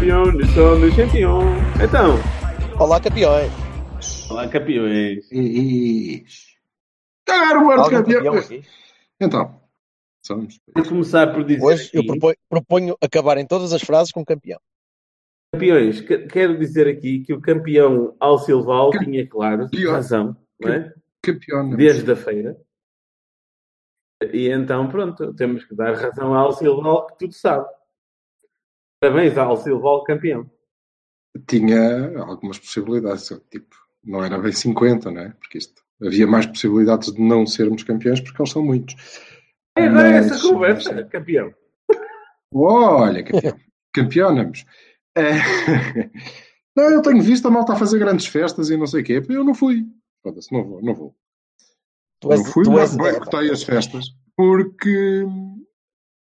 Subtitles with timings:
[0.00, 1.40] Campeão, somos campeão.
[1.82, 2.16] Então,
[2.78, 3.50] Olá, campeões.
[4.30, 5.30] olá campeões.
[5.30, 6.24] E.
[7.26, 8.34] Cagar o World Algum campeão.
[8.34, 8.62] campeão?
[9.20, 9.60] Então,
[10.24, 10.58] somos.
[10.74, 14.58] Vou começar por dizer Hoje eu aqui, proponho, proponho acabarem todas as frases com campeão.
[15.52, 19.92] campeões, que- quero dizer aqui que o campeão Alcilval Cam- tinha, claro, Pior.
[19.92, 20.94] razão, não é?
[21.22, 21.70] Campeão.
[21.76, 22.56] Desde a feira.
[24.32, 27.66] E então, pronto, temos que dar razão ao Alcilval, que tudo sabe.
[29.00, 30.50] Parabéns ao Alcilval, campeão.
[31.46, 33.28] Tinha algumas possibilidades.
[33.50, 35.30] Tipo, não era bem 50, não é?
[35.30, 35.82] Porque isto.
[36.02, 38.94] Havia mais possibilidades de não sermos campeões porque eles são muitos.
[39.76, 41.54] É agora Mas- essa conversa, campeão.
[42.52, 43.60] Olha, campeão.
[43.92, 44.64] Campeonamos.
[45.16, 45.32] É...
[46.76, 49.22] Não, eu tenho visto a malta a fazer grandes festas e não sei o quê.
[49.28, 49.84] Eu não fui.
[50.22, 51.16] Foda-se, não vou, não vou.
[52.20, 54.14] Tu és, não fui, tu és, boicotei as festas.
[54.36, 55.24] Porque,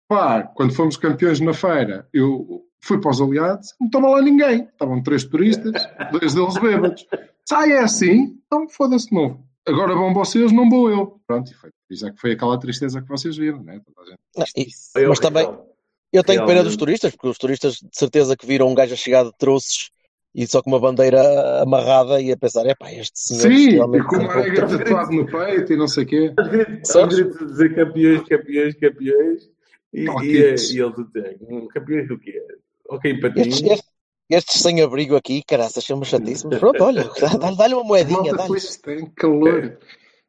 [0.09, 4.63] pá, quando fomos campeões na feira, eu fui para os aliados, não estava lá ninguém.
[4.63, 5.71] Estavam três turistas,
[6.11, 7.05] dois deles bêbados.
[7.47, 8.37] Sai, é assim?
[8.47, 9.41] Então, foda-se de novo.
[9.67, 11.19] Agora vão vocês, não vou eu.
[11.27, 11.69] Pronto, e foi.
[11.89, 13.79] Isso é que foi aquela tristeza que vocês viram, né?
[13.85, 14.19] Toda a gente.
[14.95, 15.47] Não, e- mas também
[16.11, 18.97] eu tenho pena dos turistas, porque os turistas de certeza que viram um gajo a
[18.97, 19.91] chegar de troços
[20.33, 24.03] e só com uma bandeira amarrada e a pensar, é pá, este senhor Sim, e
[24.03, 26.33] com uma arega tatuado no peito e não sei o quê.
[26.95, 29.49] Aos gritos, dizer campeões, campeões, campeões.
[29.93, 32.39] E, Oh, e, e eles dizem, "Hum, campeões do quê?
[32.89, 33.33] Ok, para
[34.31, 36.11] Estes, sem abrigo aqui, caraças, são mas
[36.59, 39.79] pronto, olha, dá- dá-lhe uma moedinha, Malta, pois tem calor.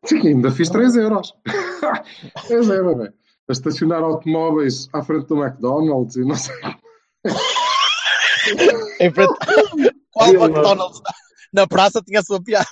[0.04, 1.34] Sim, ainda fiz 3 euros.
[2.46, 3.12] 3 euros, velho.
[3.48, 6.54] A estacionar automóveis à frente do McDonald's e não sei.
[9.00, 9.34] Em frente.
[10.12, 11.02] Qual McDonald's?
[11.52, 12.66] Na praça tinha a sua piada.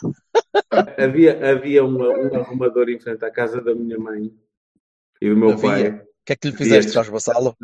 [0.97, 4.33] Havia, havia uma- um arrumador em frente à casa da minha mãe
[5.21, 5.69] e do meu Havia.
[5.93, 6.08] pai.
[6.29, 6.93] O que é que lhe fizeste.
[6.93, 7.57] Jorge Bassalo?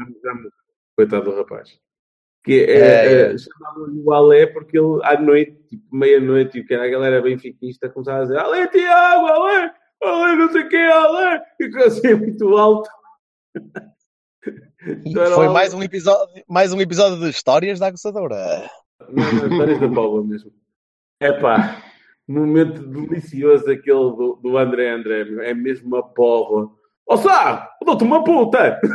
[0.97, 1.79] Coitado do rapaz.
[2.43, 6.73] Que é, É, é, chamavam-lhe o Alé porque ele, à noite, tipo meia-noite, e que
[6.73, 10.77] era a galera benfiquista, começava a dizer Alé Tiago, Alé, Alé não sei o quê,
[10.77, 12.89] Alé, e que assim muito alto.
[15.05, 18.71] Então foi mais um episódio, mais um episódio de histórias da aguçadora.
[19.11, 20.53] Não, não, histórias da Póvoa mesmo.
[21.21, 21.83] É pá,
[22.27, 26.71] momento delicioso aquele do, do André André, é mesmo uma póvoa.
[27.07, 28.81] Ó Sá, dou-te uma puta!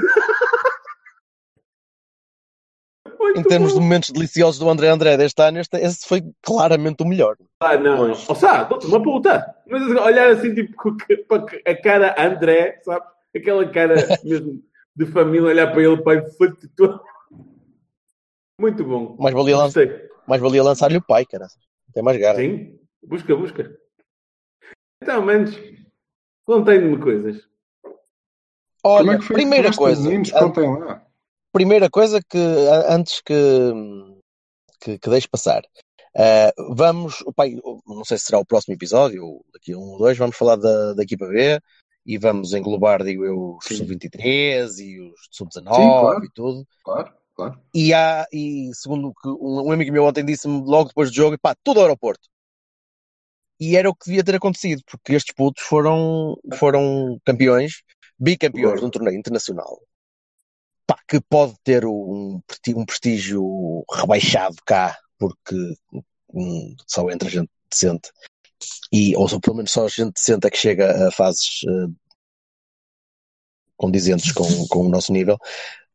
[3.20, 3.84] Muito Em termos de bom.
[3.84, 7.36] momentos deliciosos do André André deste ano, este, esse foi claramente o melhor.
[7.60, 8.12] Ah, não.
[8.12, 9.56] Ó Sá, dou-te uma puta!
[9.68, 10.74] Mas olhar assim, tipo,
[11.28, 13.06] para a cara André, sabe?
[13.36, 14.64] Aquela cara mesmo
[14.96, 17.00] de família, olhar para ele, pai, foi-te todo.
[18.60, 19.16] Muito bom.
[19.20, 19.70] Mais valia, lan
[20.28, 21.48] mais valia lançar-lhe o pai, cara.
[21.94, 22.38] Tem mais garra.
[22.38, 23.78] Sim, busca, busca.
[25.02, 25.56] Então, menos,
[26.46, 27.49] contem-me coisas.
[28.84, 30.52] Olha, é primeira coisa, Meninos, a-
[31.52, 32.38] primeira coisa que
[32.88, 33.34] antes que,
[34.80, 35.62] que, que deixe passar.
[36.16, 39.98] ah, vamos, pai, não sei se será o próximo episódio, ou daqui a um ou
[39.98, 41.60] dois, vamos falar da, da equipa B
[42.06, 43.78] e vamos englobar, digo eu, os Sim.
[43.78, 46.26] sub-23 e os sub-19 Sim, claro.
[46.26, 46.68] e tudo.
[46.84, 47.62] Claro, claro.
[47.74, 51.16] E, há, e segundo o que um, um amigo meu ontem disse-me logo depois do
[51.16, 52.28] jogo, pá, tudo ao aeroporto.
[53.60, 57.84] E era o que devia ter acontecido, porque estes putos foram, foram campeões,
[58.20, 59.80] bicampeões de um torneio internacional.
[60.86, 62.42] Pá, que pode ter um,
[62.76, 65.56] um prestígio rebaixado cá, porque
[66.34, 68.12] hum, só entra gente decente.
[68.92, 71.94] E, ou só, pelo menos só gente decente é que chega a fases eh,
[73.78, 75.38] condizentes com, com o nosso nível.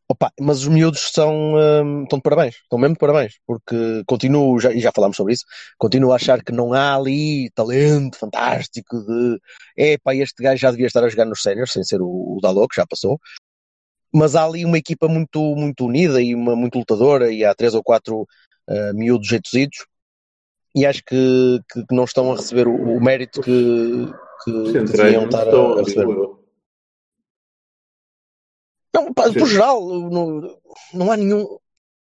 [0.06, 4.60] Opa, mas os miúdos são, hum, estão de parabéns, estão mesmo de parabéns, porque continuo,
[4.60, 5.44] já, e já falámos sobre isso,
[5.78, 9.40] continuo a achar que não há ali talento fantástico de
[9.76, 12.68] epá, este gajo já devia estar a jogar nos séniores, sem ser o, o Dalot,
[12.68, 13.18] que já passou,
[14.12, 17.74] mas há ali uma equipa muito, muito unida e uma muito lutadora, e há três
[17.74, 18.28] ou quatro
[18.68, 19.86] uh, miúdos jeitozidos,
[20.74, 24.06] e acho que, que, que não estão a receber o, o mérito que,
[24.44, 26.44] que não estar a, a receber.
[28.94, 30.56] Não, pá, por geral, não,
[30.93, 31.58] não há nenhum.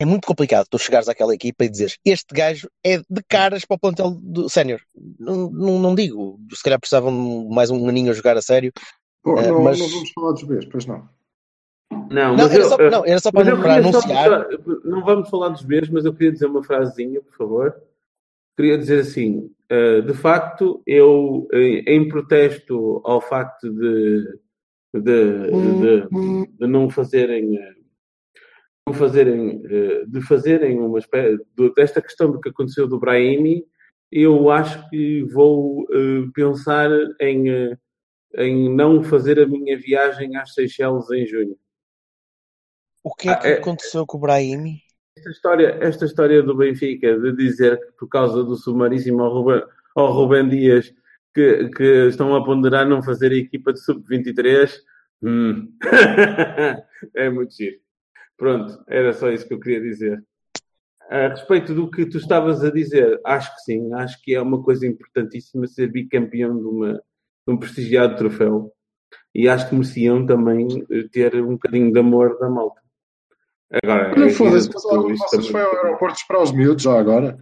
[0.02, 3.76] É muito complicado tu chegares àquela equipa e dizeres este gajo é de caras para
[3.76, 4.80] o plantel do sénior.
[5.20, 7.12] Não, não, não digo, se calhar precisavam
[7.50, 8.72] mais um aninho a jogar a sério,
[9.22, 11.10] Pô, Eh, não, mas- não vamos falar dos Bs, pois não.
[12.10, 14.30] Não, Não, era eu, só, eh, não, era só para, para anunciar.
[14.50, 17.76] só- não vamos falar dos Bs, mas eu queria dizer uma frasezinha, por favor.
[18.56, 24.40] Queria dizer assim, eh, de facto, eu, em, em protesto ao facto de,
[24.94, 27.76] de, de, de não fazerem, eh,
[28.88, 31.40] não fazerem, eh, de fazerem uma espécie,
[31.76, 33.66] desta questão do que aconteceu do Brahimi,
[34.12, 36.90] eu acho que vou eh, pensar
[37.22, 37.78] em,
[38.36, 41.58] em não fazer a minha viagem às Seychelles em junho.
[43.04, 44.82] O que é que Ah, é- aconteceu com o Brahimi?
[45.18, 50.48] Esta história, esta história do Benfica de dizer que por causa do sumaríssimo ao Ruben
[50.48, 50.94] Dias
[51.40, 54.72] que, que estão a ponderar não fazer a equipa de sub-23
[55.24, 55.72] hum.
[57.16, 57.78] é muito giro.
[58.38, 60.24] Pronto, era só isso que eu queria dizer.
[61.10, 64.62] A respeito do que tu estavas a dizer, acho que sim, acho que é uma
[64.62, 68.72] coisa importantíssima ser bicampeão de, uma, de um prestigiado troféu
[69.34, 72.82] e acho que mereciam também eh, ter um bocadinho de amor da malta.
[73.84, 76.42] Agora, Não foda-se, evidente mas que algum de isto vocês também- foi ao aeroporto esperar
[76.42, 77.38] os miúdos já agora?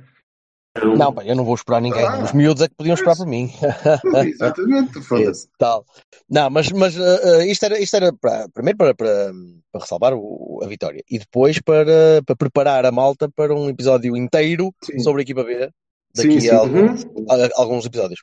[0.97, 2.05] Não, pá, eu não vou esperar ninguém.
[2.05, 2.23] Ah.
[2.23, 3.51] Os miúdos é que podiam esperar por mim.
[4.25, 5.47] Exatamente, foda-se.
[5.57, 5.85] tal.
[6.29, 9.31] Não, mas, mas uh, isto era, isto era para, primeiro para, para,
[9.71, 14.15] para ressalvar o- a vitória e depois para, para preparar a malta para um episódio
[14.17, 14.99] inteiro Sim.
[14.99, 15.69] sobre a equipa B
[16.15, 16.49] daqui Sim, sim.
[16.49, 17.25] a, alguns, Uhum.
[17.29, 18.21] a- alguns episódios.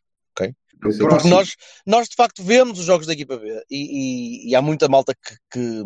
[0.80, 1.30] Porque Próximo.
[1.30, 1.54] nós,
[1.86, 5.14] nós de facto vemos os jogos da equipa B e, e- e há muita malta
[5.14, 5.82] que, que,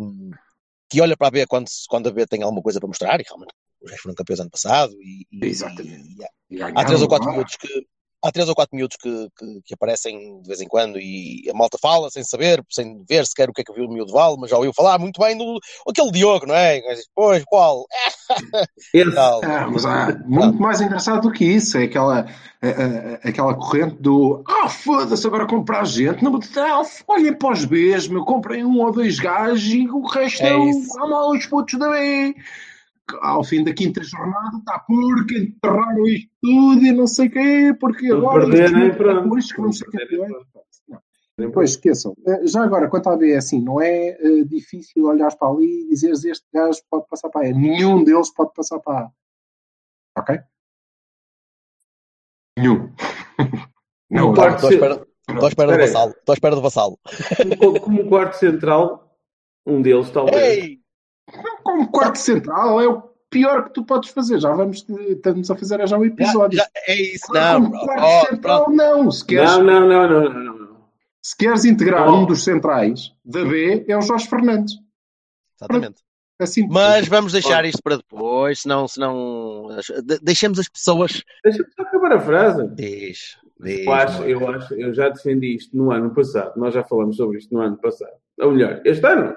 [0.89, 3.23] que olha para a B quando, quando a B tem alguma coisa para mostrar e
[3.25, 6.15] realmente os gajos foram campeões ano passado e, e- Exatamente.
[6.17, 6.23] e
[6.63, 7.67] há- E há três ou quatro miúdos que
[8.21, 11.53] há três ou quatro miúdos que, que, que aparecem de vez em quando e a
[11.53, 14.35] malta fala sem saber, sem ver sequer o que é que viu o miúdo vale,
[14.37, 16.81] mas já ouviu falar muito bem do aquele Diogo, não é?
[17.15, 17.85] Pois, qual?
[18.93, 19.17] Esse.
[19.17, 21.77] Ah, mas há muito mais engraçado do que isso.
[21.77, 22.25] É aquela,
[22.61, 26.21] a- a- aquela corrente do ah, foda-se, agora comprar gente.
[26.23, 30.43] Não, ah, olhem para os Bs, meu, comprem um ou dois gajos e o resto
[30.43, 32.35] É é, o- há mal os putos da B.
[33.21, 37.75] Ao fim da quinta jornada está porque enterraram isto tudo e não sei o quê,
[37.79, 38.45] porque Não agora
[38.95, 39.29] pronto.
[39.29, 40.29] por isto que não sei o perder, é.
[41.37, 42.13] Depois esqueçam.
[42.27, 45.83] Eh, Já agora, quanto à B, é assim, não é eh, difícil olhares para ali
[45.85, 47.53] e dizeres este gajo pode passar para A.
[47.53, 49.11] Nenhum deles pode passar para A.
[50.19, 50.37] Ok?
[52.57, 52.91] Nenhum.
[54.11, 54.49] Não, Um não.
[54.55, 56.11] Estou à espera, do vassalo.
[56.11, 56.99] Estou à espera do vassalo.
[57.59, 59.15] como, como quarto central,
[59.67, 60.35] um deles talvez.
[60.63, 60.78] Ei!
[61.79, 64.39] Como quarto central é o pior que tu podes fazer.
[64.39, 66.57] Já vamos, estamos a fazer já o Já, episódio.
[66.57, 67.63] já, é isso, não.
[67.71, 68.75] Como quarto Oh, central, pronto.
[68.77, 69.11] não.
[69.11, 70.77] Se queres, Não, não, não, não, não, não,
[71.21, 72.23] se queres integrar Não.
[72.23, 74.73] um dos centrais da B, é o Jorge Fernandes.
[75.57, 76.01] Exatamente.
[76.41, 76.73] É simples.
[76.73, 79.67] Mas vamos deixar isto para depois, senão, senão
[80.05, 81.21] de- deixemos as pessoas.
[81.43, 82.63] Deixa-me só acabar a frase.
[83.61, 86.53] Eu acho, eu acho, eu já defendi isto no ano passado.
[86.57, 88.13] Nós já falamos sobre isto no ano passado.
[88.39, 89.35] Ou melhor, este ano.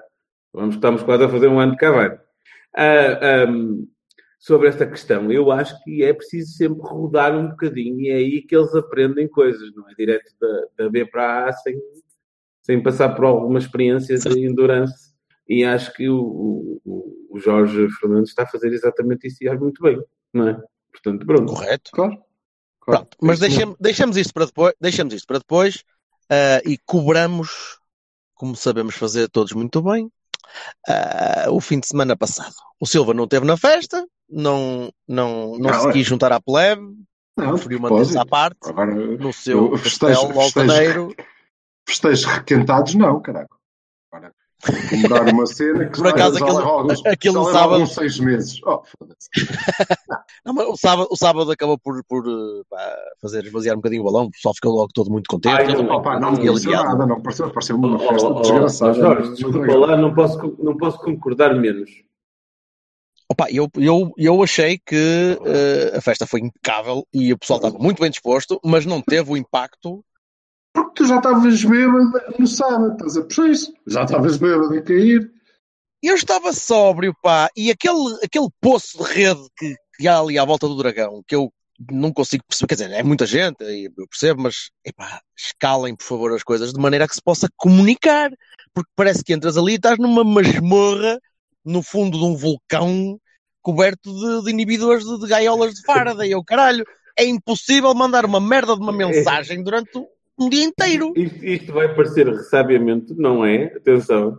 [0.55, 2.19] Vamos, estamos quase a fazer um ano de cavalo.
[2.75, 3.87] Ah, ahm,
[4.43, 8.43] sobre esta questão, eu acho que é preciso sempre rodar um bocadinho e é aí
[8.43, 9.95] que eles aprendem coisas, não é?
[9.95, 11.81] Direto da, da B para A sem,
[12.61, 15.13] sem passar por alguma experiência de endurance.
[15.49, 19.61] E acho que o, o, o Jorge Fernandes está a fazer exatamente isso e faz
[19.61, 20.03] muito bem,
[20.33, 20.61] não é?
[20.91, 21.53] Portanto, pronto.
[21.53, 21.91] Correto.
[21.93, 22.19] Claro.
[22.81, 23.07] claro.
[23.07, 25.85] Pronto, mas isso deixemos isto para depois, deixemos isto para depois
[26.29, 27.79] ah, e cobramos,
[28.35, 30.11] como sabemos fazer todos muito bem,
[30.89, 32.55] ah, o fim de semana passado.
[32.81, 35.93] O Silva não esteve na festa, não, não, não, Não, se é.
[35.93, 36.83] quis juntar à plebe,
[37.37, 41.17] Não, preferiu manter-se à parte, Agora, no seu eu festejo- castelo festejo- altaneiro.
[41.89, 43.55] festejos requentados, não, caraca.
[44.13, 44.33] Agora,
[44.89, 48.19] comemorar uma cena que Por acaso, já aquele- alguns, aquele já leva sábado- alguns seis
[48.21, 48.61] meses.
[48.65, 48.83] Oh.
[50.45, 54.03] Não, mas o, sábado, o sábado acabou por, por eh, pá, fazer esvaziar um bocadinho
[54.03, 55.53] o balão, o pessoal ficou logo todo muito contente.
[55.55, 56.85] Ai, todo não, Opa, não me pareceu aliviado.
[56.89, 58.95] nada, não pareceu, pareceu uma Oh, festa oh, oh, desgraçada.
[58.95, 61.91] Jorge, no desculpa lá, não posso, não posso concordar menos.
[63.31, 67.79] Opa, eu, eu, eu achei que eh, a festa foi impecável e o pessoal estava
[67.79, 70.05] muito bem disposto, mas não teve o impacto.
[70.73, 73.73] Porque tu já estavas bêbado no sábado, estás a puxar isso?
[73.87, 75.31] Já estavas bêbado a cair.
[76.03, 80.45] Eu estava sóbrio, pá, e aquele, aquele poço de rede que, que há ali à
[80.45, 81.53] volta do dragão, que eu
[81.91, 86.35] não consigo perceber, quer dizer, é muita gente, eu percebo, mas epá, escalem, por favor,
[86.35, 88.31] as coisas de maneira que se possa comunicar,
[88.75, 91.19] porque parece que entras ali e estás numa masmorra
[91.65, 93.19] no fundo de um vulcão
[93.61, 96.85] coberto de, de inibidores de, de gaiolas de Faraday, eu caralho,
[97.17, 99.91] é impossível mandar uma merda de uma mensagem durante
[100.43, 101.13] um dia inteiro.
[101.17, 103.65] Isto, isto vai parecer ressabiamento, não é?
[103.77, 104.39] Atenção.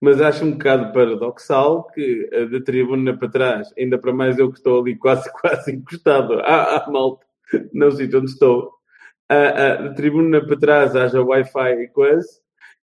[0.00, 4.50] Mas acho um bocado paradoxal que eh, da tribuna para trás, ainda para mais eu
[4.50, 7.24] que estou ali quase, quase encostado à, à malta,
[7.72, 8.72] no sítio onde estou,
[9.28, 12.28] ah, da tribuna para trás haja Wi-Fi e coisa,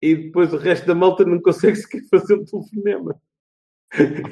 [0.01, 3.15] e depois o resto da malta não consegue sequer fazer um telefonema.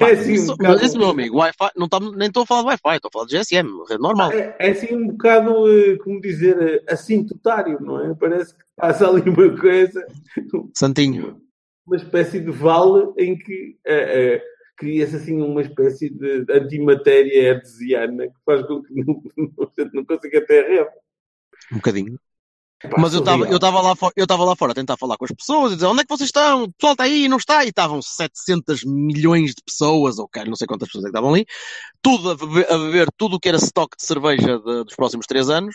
[0.00, 0.74] É assim um bocado.
[0.74, 3.12] mas esse meu amigo, Wi-Fi, não tá, nem estou a falar de Wi-Fi, estou a
[3.12, 4.32] falar de GSM, rede normal.
[4.32, 8.14] É, é assim um bocado, eh, como dizer, eh, assintotário, não é?
[8.14, 10.04] Parece que passa ali uma coisa,
[10.74, 11.40] Santinho.
[11.86, 14.42] uma espécie de vale em que eh, eh,
[14.76, 20.44] cria-se assim uma espécie de antimatéria hertziana que faz com que não, não, não consiga
[20.44, 20.90] ter rede.
[21.70, 22.18] Um bocadinho.
[22.98, 25.74] Mas eu estava eu lá, eu lá fora a tentar falar com as pessoas e
[25.76, 26.64] dizer onde é que vocês estão?
[26.64, 27.64] O pessoal está aí, não está?
[27.64, 31.32] E estavam 700 milhões de pessoas, ou cara, não sei quantas pessoas é que estavam
[31.32, 31.46] ali,
[32.02, 35.26] tudo a beber, a beber tudo o que era estoque de cerveja de- dos próximos
[35.26, 35.74] três anos.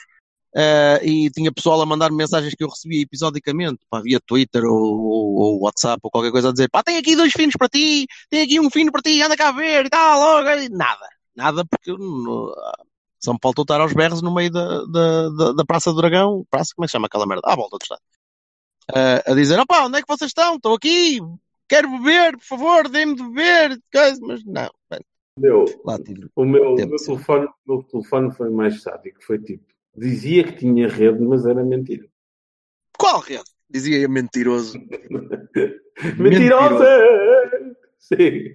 [0.56, 4.74] eh, e tinha pessoal a mandar mensagens que eu recebia episodicamente, pá, via Twitter ou,
[4.74, 8.08] ou- ou WhatsApp ou qualquer coisa a dizer, pá, tem aqui dois finos para ti,
[8.30, 11.08] tem aqui um fino para ti, anda cá a ver e tal, logo, e nada,
[11.36, 12.52] nada, porque eu não-
[13.34, 16.72] me faltou estar aos berros no meio da, da, da, da Praça do Dragão, praça,
[16.76, 17.42] como é que se chama aquela merda?
[17.46, 18.02] À volta do estado.
[18.96, 20.56] Eh, a dizer, opá, onde é que vocês estão?
[20.56, 21.20] Estou aqui,
[21.68, 23.80] quero beber, por favor, dê-me de beber,
[24.22, 24.70] mas não,
[25.38, 26.30] Meu, lá tive.
[26.36, 29.22] o meu, o meu telefone, meu telefone foi mais sádico.
[29.24, 32.08] Foi tipo, dizia que tinha rede, mas era mentira.
[32.98, 33.44] Qual rede?
[33.70, 34.80] Dizia eu mentiroso.
[36.18, 36.88] Mentirosa!
[38.00, 38.54] Sim,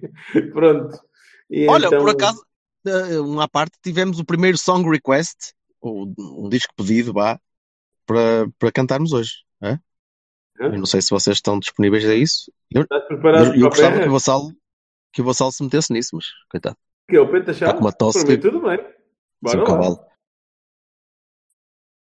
[0.51, 0.97] pronto.
[1.49, 2.43] E Olha, então- por acaso,
[3.23, 7.39] uma à parte, tivemos o primeiro song request, ou um disco pedido, vá,
[8.05, 9.31] para, para cantarmos hoje.
[9.61, 9.79] Hã?
[10.59, 12.51] Eu não sei se vocês estão disponíveis a isso.
[12.71, 14.11] Eu, Estás preparado eu, eu para gostava que o?
[14.11, 14.51] Vassalo,
[15.11, 16.77] que o Vassalo se metesse nisso, mas coitado,
[17.09, 17.71] Que é o Pentachado?
[17.71, 18.77] Está com uma tosse que- tudo bem.
[19.41, 19.65] Bora lá.
[19.65, 20.05] cavalo.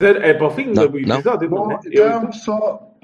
[0.02, 1.16] É para o fim Não, do não.
[1.16, 1.50] episódio.
[1.50, 1.80] Bom, não é?
[1.86, 3.00] Eu- então, pessoal.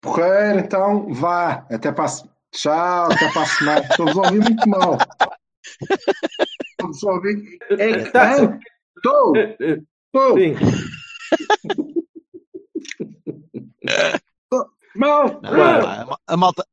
[0.00, 1.66] Porreiro, então, vá.
[1.70, 2.06] Até para
[2.52, 3.86] Tchau, até para a semana.
[3.90, 4.96] Estou-vos a ouvir muito mal.
[6.70, 7.58] Estou-vos a ouvir.
[7.70, 8.60] É, Tá.
[9.36, 10.38] Eh, eh, estou.
[10.38, 10.54] Sim.
[14.96, 15.40] Mal.
[15.42, 16.64] Não, a malta,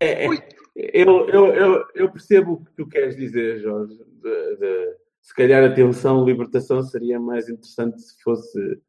[0.00, 0.28] É, é,
[0.76, 3.94] eu, eu, eu, eu percebo o que tu queres dizer, Jorge.
[4.22, 8.80] De- de- se calhar a tensão, libertação seria mais interessante se fosse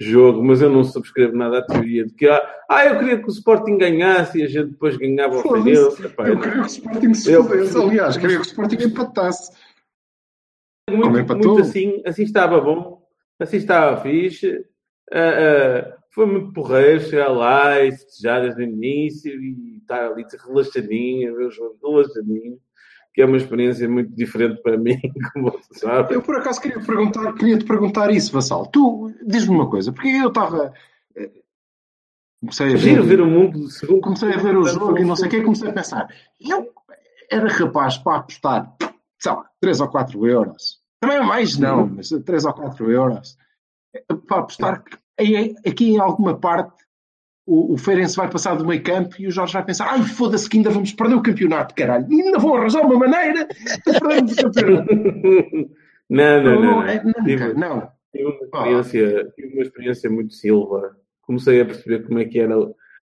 [0.00, 3.26] jogo, mas eu não subscrevo nada à teoria de que ah, ah, eu queria que
[3.26, 5.42] o Sporting ganhasse e a gente depois ganhava.
[5.42, 6.06] Feirense.
[6.06, 7.76] Epá, Eu queria que o Sporting se Eu- fodesse.
[7.76, 9.52] Aliás, queria que o Sporting empatasse.
[10.90, 13.02] Muito, muito assim, assim estava bom,
[13.38, 14.64] assim estava fixe.
[15.12, 15.18] ah,
[15.94, 21.36] ah, foi muito porreiro chegar lá e festejar desde o início e estar ali relaxadinho,
[21.36, 22.58] ver o jogo relaxadinho,
[23.12, 24.98] que é uma experiência muito diferente para mim,
[25.32, 26.14] como você sabe.
[26.14, 28.66] Eu por acaso queria perguntar, queria te perguntar isso, Vassal.
[28.66, 30.72] Tu diz-me uma coisa, porque eu estava.
[31.16, 31.30] eh,
[32.40, 34.00] Comecei a ver, ver o mundo segundo.
[34.00, 36.08] comecei a ver o jogo e não sei o que, comecei a pensar.
[36.40, 36.72] Eu
[37.30, 38.74] era rapaz para apostar,
[39.18, 40.80] sei lá, 3 ou 4 euros.
[41.00, 43.36] Também é mais não, mas 3 ou 4 euros.
[43.94, 44.82] eh, Para apostar
[45.66, 46.82] aqui em alguma parte
[47.52, 50.48] o, o Feirense vai passar do meio campo e o Jorge vai pensar: ai, foda-se
[50.48, 52.06] que ainda vamos perder o campeonato, caralho.
[52.10, 54.94] E ainda vão arranjar uma maneira de perdermos o campeonato.
[56.08, 56.60] não, não, não.
[56.62, 56.82] Não, não.
[56.84, 57.88] é- Tive- não.
[58.12, 58.34] Tive uma
[58.80, 60.96] experiência, tive uma experiência muito silva.
[61.22, 62.54] Comecei a perceber como é que era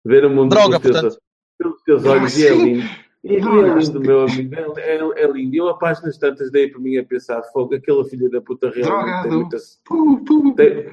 [0.06, 1.20] ver o mundo Droga, pelos, teus,
[1.58, 2.84] pelos teus olhos e é lindo.
[3.24, 3.88] E é Drogas.
[3.88, 4.56] lindo, meu amigo.
[4.56, 5.56] É, é, é lindo.
[5.56, 8.84] Eu, a páginas tantas, dei por mim a pensar: fogo, aquela filha da puta realmente
[9.22, 9.40] tem Drogado.
[9.40, 9.58] muita.
[9.86, 10.86] Pu, pu, Tem,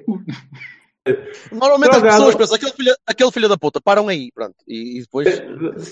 [1.53, 2.17] Normalmente as Drogado.
[2.19, 4.57] pessoas pensam, aquele filho, aquele filho da puta, param aí, pronto.
[4.67, 5.29] E, e depois.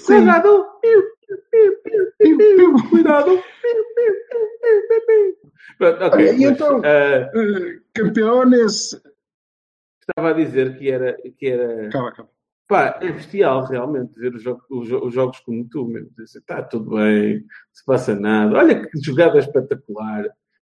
[0.07, 0.67] Cuidado!
[2.91, 3.43] Cuidado!
[5.79, 6.13] Pronto, ok.
[6.19, 6.81] Olha, e então?
[6.85, 9.01] ah, Eh, campeones.
[10.01, 12.29] estava a dizer que era, que era Acaba, acaba.
[12.67, 16.11] Pá, é bestial realmente ver os, jo- os jo- os jogos como tu mesmo.
[16.19, 18.57] Está tudo bem, não se passa nada.
[18.57, 20.25] Olha que jogada espetacular.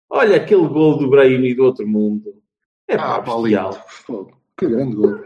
[0.08, 2.39] Olha aquele gol do Brahimi do outro mundo.
[2.90, 3.70] É Ah, Paulinho.
[4.58, 5.18] Que grande gol.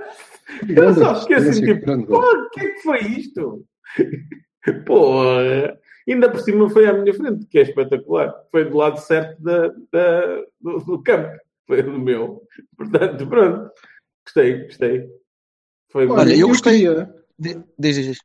[0.66, 2.30] Que Eu só fiquei assim, tipo, grande pô, gol.
[2.44, 3.64] o que é que foi isto?
[4.87, 5.78] Porra!
[6.09, 8.35] Ainda por cima foi à minha frente, que é espetacular.
[8.50, 11.37] Foi do lado certo da, da- do, do campo.
[11.66, 12.42] Foi do meu.
[12.76, 13.71] Portanto, pronto.
[14.26, 15.09] Gostei, gostei.
[15.90, 16.87] Foi Olha, eu eu, gostei.
[17.78, 18.18] diz.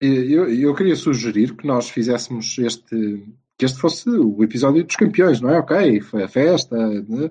[0.00, 3.24] eu, eu queria sugerir que nós fizéssemos este,
[3.56, 5.58] que este fosse o episódio dos campeões, não é?
[5.60, 7.30] Ok, foi a festa, né?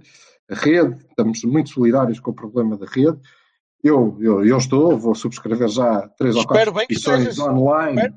[0.53, 3.17] Rede, estamos muito solidários com o problema da rede.
[3.83, 8.15] Eu, eu, eu estou, vou subscrever já três ou quatro petições online Espero.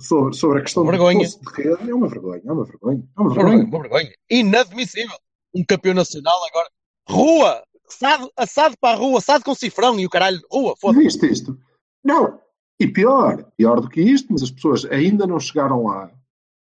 [0.00, 1.28] sobre, sobre a questão Vergonha.
[1.28, 1.90] do de rede.
[1.90, 3.64] É uma vergonha, é uma vergonha, é uma vergonha.
[3.64, 4.12] uma vergonha.
[4.30, 5.16] Inadmissível.
[5.54, 6.68] Um campeão nacional agora.
[7.08, 7.62] Rua!
[7.88, 10.40] Assado, assado para a rua, assado com cifrão e o caralho.
[10.50, 11.04] Rua, foda-se.
[11.04, 11.58] Viste isto?
[12.02, 12.40] Não.
[12.80, 16.10] E pior, pior do que isto, mas as pessoas ainda não chegaram lá.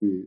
[0.01, 0.25] E,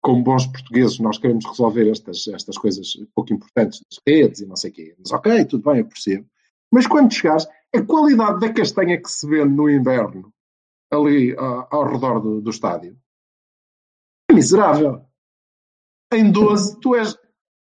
[0.00, 4.56] como bons portugueses, nós queremos resolver estas, estas coisas pouco importantes das redes e não
[4.56, 4.94] sei o quê.
[4.98, 6.26] Mas ok, tudo bem, eu percebo.
[6.70, 10.32] Mas quando chegares, a qualidade da castanha que se vende no inverno,
[10.90, 12.96] ali ao, ao redor do, do estádio,
[14.30, 15.04] é miserável.
[16.12, 17.16] Em 12, tu és,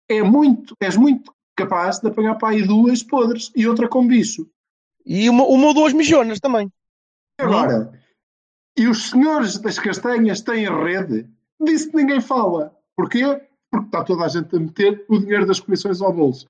[0.09, 4.49] é muito, és muito capaz de apanhar para aí duas podres e outra com bicho.
[5.05, 6.73] E uma, uma ou duas mijonas também.
[7.39, 7.93] Agora,
[8.77, 11.29] e os senhores das castanhas têm rede?
[11.63, 12.75] Disso que ninguém fala.
[12.97, 13.41] Porquê?
[13.71, 16.47] Porque está toda a gente a meter o dinheiro das comissões ao bolso.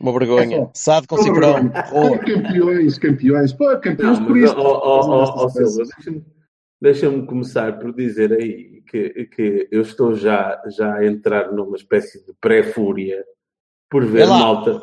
[0.00, 0.62] Uma vergonha.
[0.62, 1.70] É Sado com ciprão.
[1.92, 3.52] Oh, campeões, campeões.
[3.52, 6.24] Pô, campeões Não, por ó, ó, ó, Fazem Silva, deixa-me
[6.80, 12.24] deixa-me começar por dizer aí que, que eu estou já, já a entrar numa espécie
[12.24, 13.24] de pré-fúria
[13.90, 14.82] por ver malta,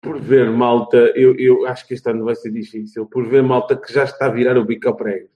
[0.00, 3.76] por ver malta, eu, eu acho que este ano vai ser difícil, por ver malta
[3.76, 5.28] que já está a virar o bico ao prego.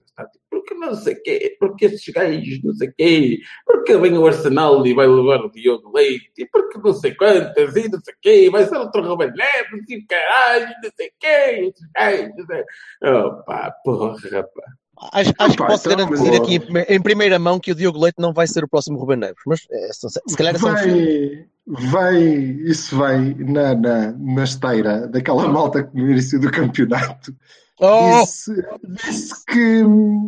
[0.49, 4.93] Porque não sei quê, porque estes gajos não sei quê, porque vem o Arsenal e
[4.93, 8.65] vai levar o Diogo Leite, e porque não sei quantas, e não sei quê, vai
[8.65, 12.63] ser outro Ruben Neves, e caralho, não sei quê, estes gajos, não sei...
[13.03, 14.71] Opa, porra, rapaz.
[15.13, 18.19] acho, acho que posso então, garantir aqui em, em primeira mão que o Diogo Leite
[18.19, 19.41] não vai ser o próximo Ruben Neves.
[19.45, 22.23] Mas é, só- se calhar é só um vai, vai,
[22.65, 27.33] isso vai na, na, na esteira daquela malta que no início do campeonato
[27.79, 28.21] Oh!
[28.21, 28.51] disse,
[28.87, 29.83] disse que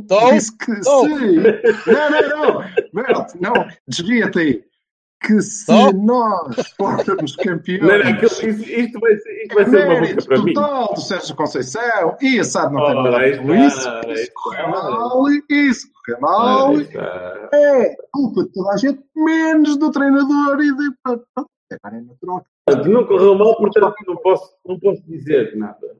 [0.07, 0.31] Tô?
[0.33, 1.05] disse que Tô?
[1.05, 1.35] se
[1.87, 2.61] não, não, não,
[2.93, 4.63] Bert, não, desvia-te aí
[5.21, 5.91] que se Tô?
[5.91, 10.01] nós fôramos Não, campeões não, aquilo- isto, isto vai ser, isto vai ser uma boca
[10.01, 10.53] mérito para mim.
[10.53, 13.89] total do Sérgio Conceição e assado não tem Ora, nada a ver isso
[14.21, 16.73] isso correu mal isso correu mal
[17.53, 22.45] é culpa de toda a gente menos do treinador e de agora é natural
[22.87, 25.97] Não correu mal, portanto não posso, não posso dizer nada.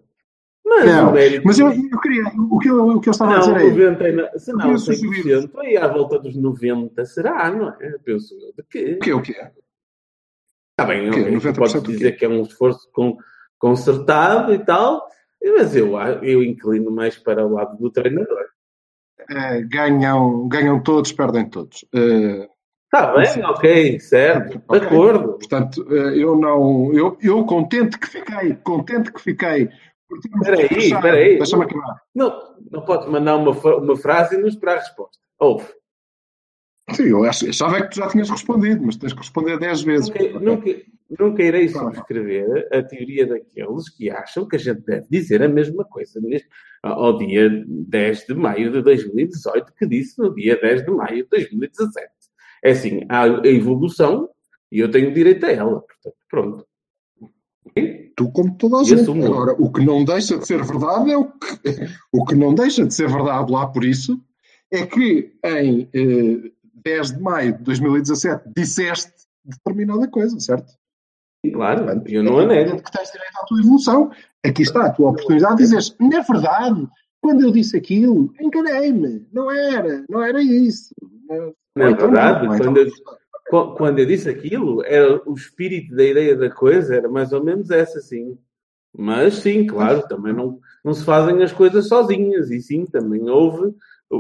[0.70, 1.42] Mas Não, o mérito.
[1.46, 3.70] Mas eu, eu queria, o que eu, o que eu estava a não, dizer é,
[3.70, 7.70] 90, e na- se não queria sugerir- 100%, aí à volta dos 90 será, não
[7.70, 7.98] é?
[8.04, 8.54] Penso eu.
[8.54, 8.98] De quê?
[8.98, 9.52] o que é o que é?
[10.72, 11.20] Está bem, O quê?
[11.22, 11.92] ok, tu 90% podes do quê?
[11.94, 13.18] dizer que é um esforço com,
[13.58, 15.08] concertado e tal,
[15.44, 18.46] mas eu, eu inclino mais para o lado do treinador.
[19.30, 21.84] Eh, ganham, ganham todos, perdem todos.
[22.86, 24.80] Está bem, ok, certo, de Ok.
[24.88, 25.34] acordo.
[25.34, 29.70] portanto, eh, eu não, eu, eu contente que fiquei, contente que fiquei.
[30.12, 31.38] Espera aí, espera aí.
[31.38, 32.02] Deixa-me acabar.
[32.16, 35.18] Não, não podes mandar uma, uma frase e não esperar a resposta.
[35.40, 35.68] Ouve.
[36.92, 40.10] Sim, eu ach- achava que tu já tinhas respondido, mas tens que responder 10 vezes.
[40.10, 40.82] Nunca, nunca,
[41.20, 45.86] nunca irei subscrever a teoria daqueles que acham que a gente deve dizer a mesma
[45.86, 46.48] coisa neste,
[46.82, 51.30] ao dia 10 de maio de 2018, que disse no dia 10 de maio de
[51.30, 52.10] 2017.
[52.64, 54.28] É assim, há a evolução
[54.72, 55.82] e eu tenho direito a ela.
[55.82, 56.66] Portanto, pronto.
[58.16, 59.10] Tu, como toda a gente.
[59.10, 61.48] Agora, o que não deixa de ser verdade é o que,
[62.12, 64.20] o que não deixa de ser verdade lá por isso
[64.72, 66.52] é que em eh,
[66.84, 69.12] 10 de maio de 2017 disseste
[69.46, 70.74] determinada coisa, certo?
[71.54, 72.60] Claro, Portanto, eu não a é nego.
[72.62, 74.12] evidente que tens direito à tua evolução.
[74.46, 76.88] Aqui está a tua oportunidade de dizeres, na verdade,
[77.22, 80.94] quando eu disse aquilo, enganei-me, não era, não era isso.
[81.30, 82.92] Não, então verdade, não, ou então- quando eu,
[83.50, 87.72] Quando eu disse aquilo, era o espírito da ideia da coisa era mais ou menos
[87.72, 88.38] essa, sim.
[88.96, 92.50] Mas sim, claro, também não, não se fazem as coisas sozinhas.
[92.52, 93.74] E sim, também houve
[94.10, 94.18] o,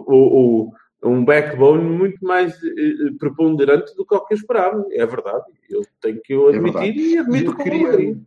[0.67, 0.71] o-
[1.03, 4.85] um backbone muito mais eh, preponderante do que o que eu esperava.
[4.91, 5.45] É verdade.
[5.69, 8.17] Eu tenho que É admitir e admito Eu como queria,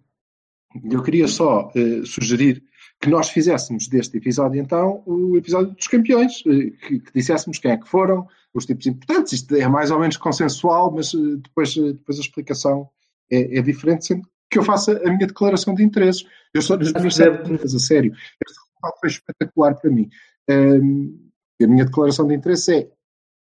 [0.91, 2.63] eu queria só eh, sugerir
[3.03, 7.73] que nós fizéssemos deste episódio, então, o episódio dos campeões, eh, que, que disséssemos quem
[7.73, 9.33] é que foram, os tipos importantes.
[9.33, 12.89] Isto é mais ou menos consensual, mas eh, depois, eh, depois a explicação
[13.29, 16.25] é, é diferente, sendo que eu faça a minha declaração de interesses.
[16.55, 18.13] Eu sou das minhas perguntas, a sério.
[18.13, 20.09] Este resultado foi espetacular para mim.
[20.49, 22.91] Ahm, a minha declaração de interesse é: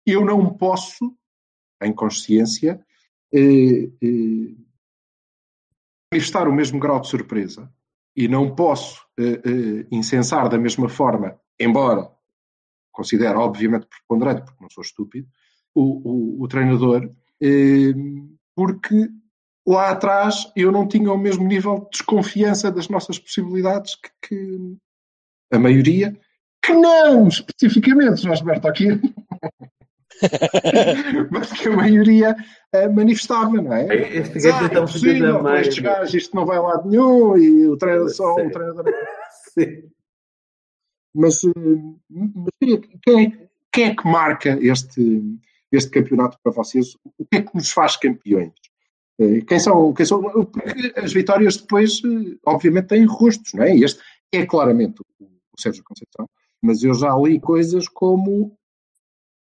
[0.06, 1.15] eu não posso,
[1.82, 2.86] em consciência,
[3.34, 4.56] eh, eh,
[6.12, 7.72] manifestar o mesmo grau de surpresa
[8.15, 12.10] e não posso eh, eh, incensar da mesma forma, embora
[12.91, 15.28] considero obviamente preponderante, porque não sou estúpido,
[15.73, 17.93] o, o, o treinador, eh,
[18.56, 19.10] porque
[19.67, 24.78] lá atrás eu não tinha o mesmo nível de desconfiança das nossas possibilidades que, que
[25.51, 26.17] a maioria,
[26.63, 28.88] que não especificamente Jorge Berto aqui,
[31.32, 32.36] mas que a maioria
[32.73, 33.86] eh, manifestava, não é?
[34.17, 35.62] Este gajo Ah, é tão da com mãe.
[35.62, 38.86] estes gajos isto não vai a lado nenhum e o treinador só um treinador.
[39.58, 39.89] Sim.
[41.13, 41.49] Mas, eh,
[42.10, 42.49] mas
[43.04, 45.21] quem, é, quem é que marca este,
[45.71, 46.93] este campeonato para vocês?
[47.17, 48.51] O que é que nos faz campeões?
[49.19, 50.21] Eh, Quem são, quem são?
[50.21, 52.01] Porque as vitórias depois,
[52.45, 53.75] obviamente, têm rostos, não é?
[53.75, 54.01] Este
[54.34, 56.28] é claramente o, o Sérgio Conceição,
[56.62, 58.58] mas eu já li coisas como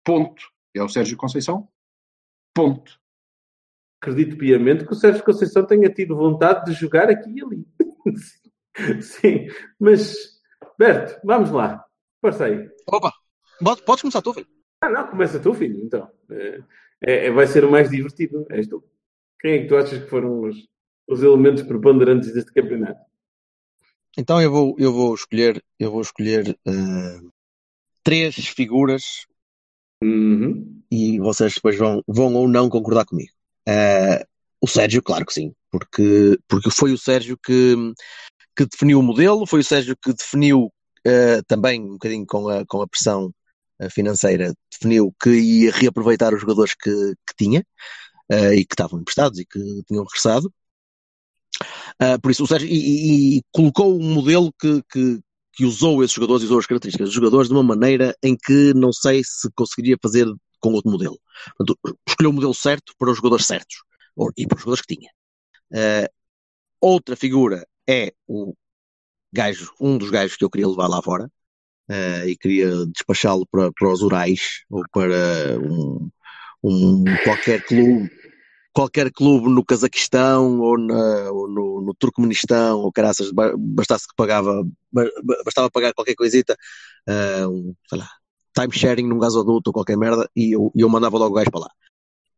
[0.05, 0.43] ponto.
[0.75, 1.67] É o Sérgio Conceição,
[2.53, 2.99] ponto.
[4.01, 7.67] Acredito piamente que o Sérgio Conceição tenha tido vontade de jogar aqui e ali.
[9.01, 9.47] Sim,
[9.79, 10.41] mas
[10.77, 11.86] Berto, vamos lá.
[12.19, 12.69] Força aí.
[12.88, 13.13] Opa,
[13.63, 14.47] pode- podes começar tu, filho.
[14.81, 16.12] Ah, não, começa tu, filho, então.
[16.29, 18.45] É, é- vai ser o mais divertido.
[18.49, 18.83] És tu.
[19.39, 20.67] Quem é que tu achas que foram os,
[21.07, 22.99] os elementos preponderantes deste campeonato?
[24.17, 27.19] Então eu vou, eu vou escolher, eu vou escolher eh,
[28.03, 29.25] três figuras
[30.04, 30.82] Uhum.
[30.92, 33.32] e vocês depois vão, vão ou não concordar comigo.
[33.68, 34.26] Eh,
[34.62, 37.76] o Sérgio, claro que sim, porque, porque foi o Sérgio que,
[38.56, 40.72] que definiu o modelo, foi o Sérgio que definiu
[41.06, 43.34] eh, também um bocadinho com a, com a pressão
[43.80, 47.63] eh, financeira, definiu que ia reaproveitar os jogadores que, que tinha
[48.30, 50.52] eh, e que estavam emprestados e que tinham regressado.
[52.00, 55.20] Ah, por isso, o Sérgio, e, e- e colocou um modelo que, que,
[55.54, 58.74] que usou esses jogadores e usou as características dos jogadores de uma maneira em que
[58.74, 60.26] não sei se conseguiria fazer
[60.60, 61.20] com outro modelo.
[61.58, 63.84] Portanto, escolheu o modelo certo para os jogadores certos
[64.16, 65.12] ou- e para os jogadores que tinha.
[65.74, 66.10] Ah,
[66.82, 68.54] outra figura é o
[69.32, 71.30] gajo, um dos gajos que eu queria levar lá fora
[71.89, 76.10] ah, e queria despachá-lo para, para os Urais ou para um,
[76.63, 78.10] um qualquer clube
[78.73, 84.15] qualquer clube no Cazaquistão ou, na- ou no, no Turcomenistão ou caraças, ba- bastasse que
[84.15, 86.57] pagava, ba- ba- bastava pagar qualquer coisita,
[87.07, 88.09] ah, um, sei lá,
[88.55, 91.62] time sharing num gasoduto ou qualquer merda e eu, eu mandava logo o gajo para
[91.62, 91.69] lá.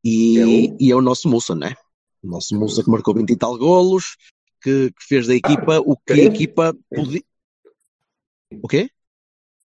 [0.04, 1.74] E É o- e é o nosso Mussa, né?
[2.22, 4.18] O nosso Mussa que marcou 20 e tal golos,
[4.62, 6.34] que, que fez da equipa o que a três?
[6.34, 7.24] equipa podia.
[8.62, 8.90] O quê?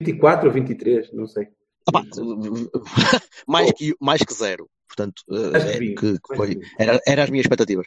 [0.02, 1.48] 24 ou 23, não sei.
[1.94, 2.02] Ah,
[3.48, 4.70] mais, que, mais que zero.
[4.96, 5.24] Portanto,
[5.56, 7.86] é, que- que foi, era, era as minhas expectativas.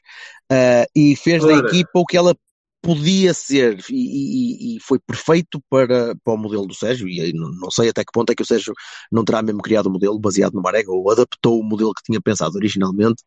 [0.51, 2.35] Ah, e fez da equipa o que ela
[2.83, 7.09] podia ser e, e- e foi perfeito para, para o modelo do Sérgio.
[7.09, 8.73] E não, não sei até que ponto é que o Sérgio
[9.11, 12.21] não terá mesmo criado o modelo baseado no Marega ou adaptou o modelo que tinha
[12.21, 13.23] pensado originalmente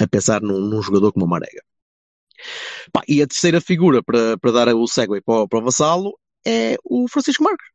[0.00, 1.62] a pensar num, num jogador como o Marega.
[2.92, 6.18] Pá, e a terceira figura para, para dar o segue para, o- para o Vassalo
[6.46, 7.66] é o Francisco Marques.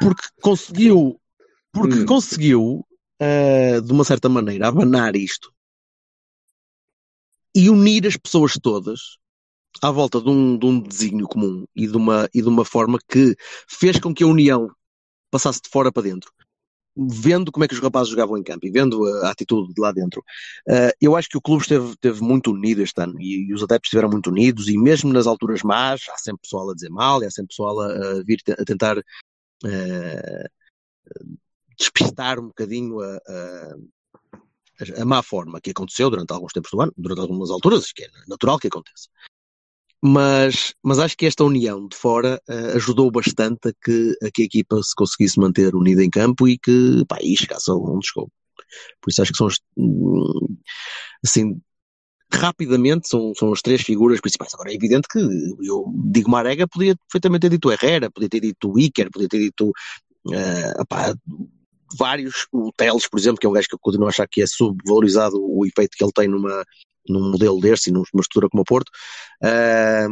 [0.00, 1.20] Porque conseguiu,
[1.74, 2.06] porque Hum.
[2.06, 2.86] conseguiu,
[3.20, 5.52] eh, de uma certa maneira, abanar isto
[7.54, 9.00] e unir as pessoas todas
[9.82, 12.98] à volta de um, de um desígnio comum e de, uma, e de uma forma
[13.08, 13.36] que
[13.68, 14.70] fez com que a união
[15.30, 16.32] passasse de fora para dentro.
[16.96, 19.80] Vendo como é que os rapazes jogavam em campo e vendo a, a atitude de
[19.80, 20.22] lá dentro,
[20.68, 23.62] eh, eu acho que o clube esteve, esteve muito unido este ano e, e os
[23.64, 27.22] adeptos estiveram muito unidos e mesmo nas alturas más, há sempre pessoal a dizer mal
[27.22, 28.98] e há sempre pessoal a, a vir te- a tentar
[29.64, 30.48] eh,
[31.78, 36.92] despistar um bocadinho a, a, a má forma que aconteceu durante alguns tempos do ano,
[36.96, 39.08] durante algumas alturas, que é natural que aconteça.
[40.02, 44.42] Mas, mas acho que esta união de fora eh, ajudou bastante a que, a que
[44.42, 48.30] a equipa se conseguisse manter unida em campo e que pá, e chegasse onde chegou.
[49.00, 50.58] Por isso acho que são as, hum,
[51.24, 51.58] assim,
[52.30, 54.52] rapidamente são, são as três figuras principais.
[54.52, 58.78] Agora é evidente que eu digo Marega, podia perfeitamente ter dito Herrera, podia ter dito
[58.78, 59.72] Iker, podia ter dito
[60.78, 61.14] opá,
[61.98, 64.42] vários, o Teles, por exemplo, que é um gajo que eu continuo a achar que
[64.42, 66.64] é subvalorizado o efeito que ele tem numa,
[67.08, 68.90] num modelo deste e numa estrutura como o Porto.
[69.42, 70.06] Eh,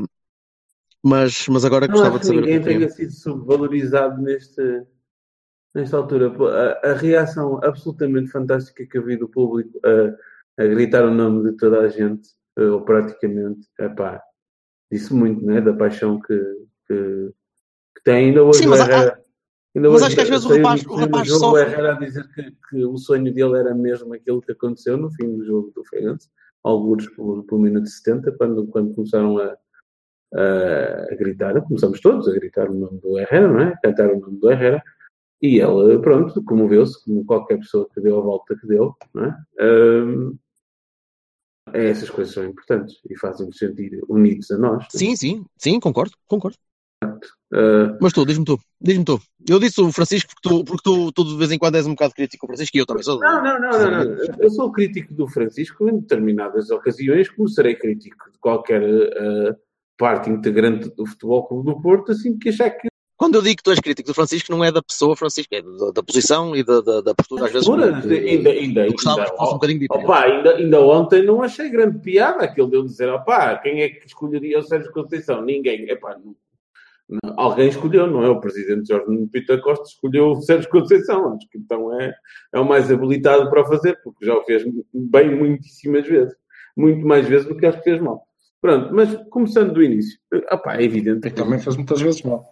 [1.05, 2.81] mas, mas agora Não gostava de saber a ninguém opinião.
[2.81, 4.62] tenha sido subvalorizado neste,
[5.75, 6.33] nesta altura.
[6.83, 11.51] A, a reação absolutamente fantástica que eu vi do público a, a gritar o nome
[11.51, 14.23] de toda a gente, eh, ou praticamente, epá,
[14.90, 15.61] disse muito, né?
[15.61, 16.38] Da paixão que,
[16.87, 17.31] que,
[17.97, 18.27] que tem.
[18.27, 19.21] Ainda hoje Sim, mas há-.
[19.74, 21.62] Ainda mas hoje acho que às vezes o rapaz- o rapaz jogo, sofre.
[21.62, 25.11] O Herrera a dizer que, que o sonho dele era mesmo aquilo que aconteceu no
[25.12, 26.28] fim do jogo do Feirense,
[26.62, 29.56] alguns pelo, pelo minuto 70, quando, quando começaram a,
[30.35, 33.68] a, gritar, começamos todos a gritar o nome do Herrera, não é?
[33.68, 34.82] A cantar o nome do Herrera.
[35.40, 39.37] E ele, pronto, comoveu-se, como qualquer pessoa que deu a volta que deu, não é?
[39.61, 40.38] Hum,
[41.72, 44.87] é, essas coisas são importantes e fazem-nos sentir unidos a nós.
[44.90, 46.58] Sim, sim, sim, concordo, concordo.
[47.54, 49.20] Ah, Mas tu, diz-me tu, diz-me tu.
[49.48, 51.90] Eu disse o Francisco porque tu, porque tu, tu de vez em quando és um
[51.90, 53.18] bocado crítico com o Francisco e eu também sou.
[53.20, 54.16] Não, não, não, não, não.
[54.38, 59.56] Eu sou crítico do Francisco em determinadas ocasiões, como serei crítico de qualquer eh,
[59.98, 63.62] parte integrante do Futebol Clube do Porto, assim que achar que Quando eu digo que
[63.62, 66.64] tu és crítico do Francisco, não é da pessoa Francisco, é da, da posição e
[66.64, 67.68] da, da, da postura, às vezes.
[67.68, 70.04] Postura, que- ainda, ainda, gostava ainda, que fosse um bocadinho diferente.
[70.06, 73.90] Opa, ainda, ainda ontem não achei grande piada aquele de eu dizer, opá, quem é
[73.90, 75.42] que escolheria o Sérgio Conceição?
[75.44, 75.88] Ninguém.
[75.90, 76.36] Epá, não- não-
[77.37, 78.29] alguém escolheu, não é?
[78.29, 81.35] O presidente Jorge Pita Costa escolheu o Sérgio Conceição.
[81.35, 82.14] Acho que então é,
[82.53, 86.35] é o mais habilitado para o fazer, porque já o fez bem muitíssimas vezes.
[86.77, 88.25] Muito mais vezes do que acho que fez mal.
[88.61, 90.18] Pronto, mas começando do início,
[90.53, 92.44] opá, é evidente E que também fez muitas vezes mal.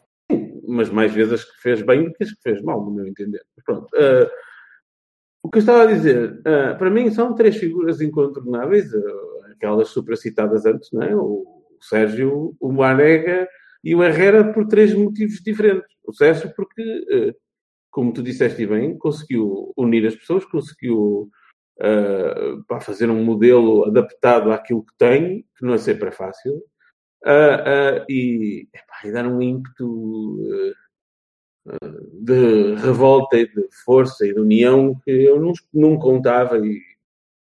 [0.66, 3.06] mas mais vezes as que fez bem do que as que fez mal, no meu
[3.06, 3.42] entender.
[3.64, 3.86] Pronto.
[3.94, 4.28] eh,
[5.42, 9.88] o que eu estava a dizer, eh, para mim são três figuras incontornáveis, eh, aquelas
[9.88, 11.14] supracitadas antes, não é?
[11.14, 11.46] O,
[11.80, 13.48] Sérgio, o Marega
[13.82, 15.96] e o Herrera por três motivos diferentes.
[16.04, 17.34] O Sérgio porque, uh,
[17.90, 21.30] como tu disseste bem, conseguiu unir as pessoas, conseguiu
[21.80, 26.56] uh, fazer um modelo adaptado àquilo que tem, que não é sempre fácil,
[27.24, 30.76] uh, e, epá, e, dar um ímpeto
[32.12, 36.80] de revolta e de força e de união que eu não, não contava e,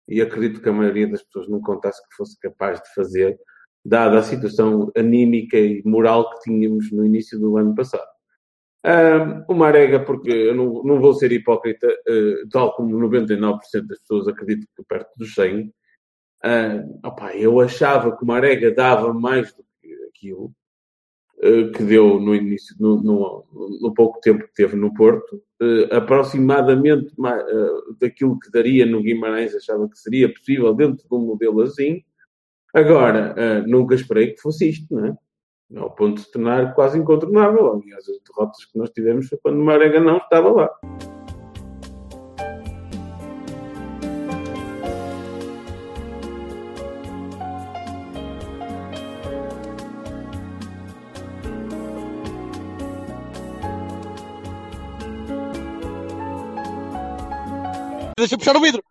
[0.08, 3.40] e acredito que a maioria das pessoas não contasse que fosse capaz de fazer,
[3.84, 8.08] dada a situação anímica e moral que tínhamos no início do ano passado.
[8.86, 14.00] Um, o Marega, porque eu não, não vou ser hipócrita, uh, tal como 99% das
[14.00, 19.54] pessoas acredito que perto dos 100, uh, opa, eu achava que o Marega dava mais
[19.54, 20.54] do que aquilo,
[21.42, 23.46] eh, que deu no início, no, no,
[23.82, 29.56] no, pouco tempo que teve no Porto, uh, aproximadamente uh, daquilo que daria no Guimarães,
[29.56, 32.04] achava que seria possível dentro de um modelo assim.
[32.74, 35.16] Agora, nunca esperei que fosse isto, não é?
[35.78, 37.74] Ao ponto de tornar quase incontornável.
[37.74, 40.70] Aliás, as derrotas que nós tivemos foi quando Marega não estava lá.
[58.18, 58.84] deixa eu puxar o vidro.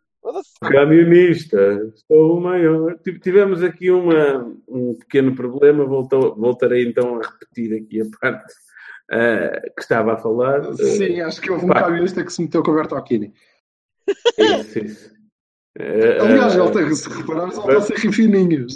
[0.61, 2.99] Camionista, sou o maior.
[3.23, 8.53] Tivemos aqui uma, um pequeno problema, Voltou, voltarei então a repetir aqui a parte
[9.13, 10.73] uh, que estava a falar.
[10.75, 13.33] Sim, acho que houve um camionista que se meteu com o Bertocchini.
[14.39, 15.19] Isso, isso.
[15.79, 18.67] Uh, Aliás, ele tem, se reparar, só está a ser fininho.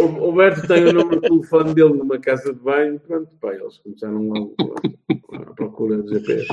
[0.00, 3.00] O, o, Berto tem o número de telefone dele numa casa de banho.
[3.00, 6.46] Pronto, pá, eles começaram a, a, a procura de GPS.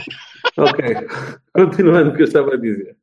[0.58, 0.84] Ok,
[1.54, 2.98] continuando o que eu estava a dizer.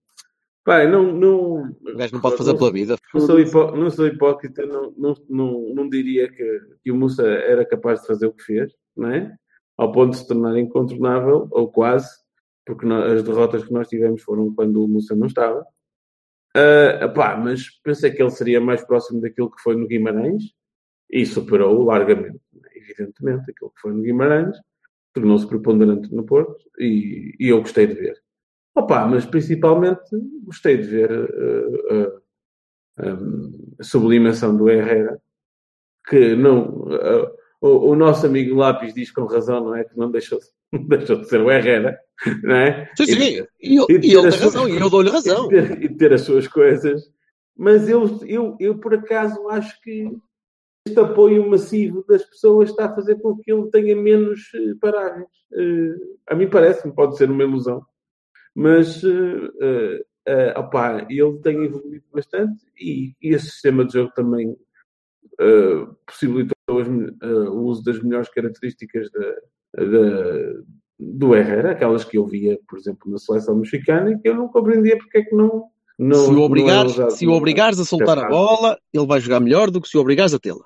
[0.64, 1.62] Pai, não, não.
[1.62, 2.96] O gajo não pode fazer não, pela vida.
[3.12, 7.22] Não sou, hipó, não sou hipócrita, não, não, não, não diria que, que o Mussa
[7.22, 9.37] era capaz de fazer o que fez, não é?
[9.77, 12.09] Ao ponto de se tornar incontornável, ou quase,
[12.64, 15.66] porque nós, as derrotas que nós tivemos foram quando o Mussa não estava.
[16.57, 20.44] Uh, pá, mas pensei que ele seria mais próximo daquilo que foi no Guimarães
[21.11, 22.40] e superou largamente,
[22.74, 24.57] evidentemente, aquilo que foi no Guimarães,
[25.12, 28.24] tornou-se preponderante no Porto e, e eu gostei de ver.
[28.75, 30.03] Opa, mas principalmente
[30.45, 32.09] gostei de ver uh,
[33.01, 35.21] uh, a sublimação do Herrera,
[36.09, 36.83] que não.
[36.87, 39.85] Uh, o, o, nosso amigo Lápis diz com razão, não é?
[39.85, 40.41] Que não deixou,
[40.73, 41.97] não deixou de ser o Herrera,
[42.43, 42.91] não é?
[42.97, 45.47] Sim, sim, e, e, e, e ele tem razão, e eu dou-lhe razão.
[45.47, 47.09] E ter, e ter, as suas coisas,
[47.57, 50.11] mas eu, eu, eu por acaso acho que
[50.87, 55.29] este apoio massivo das pessoas está a fazer com que ele tenha menos paragens.
[56.29, 57.81] a mim parece-me, pode ser uma ilusão
[58.55, 59.47] mas uh,
[60.29, 64.57] uh, opa, ele tem evoluído bastante e, e esse sistema de jogo também
[65.40, 70.62] uh, possibilitou as, uh, o uso das melhores características da, da,
[70.99, 74.49] do Herrera, aquelas que eu via, por exemplo, na seleção mexicana, e que eu não
[74.49, 75.64] compreendia porque é que não.
[75.99, 79.21] não se o obrigares, não é se o obrigares a soltar a bola, ele vai
[79.21, 80.64] jogar melhor do que se o obrigares a tê-la.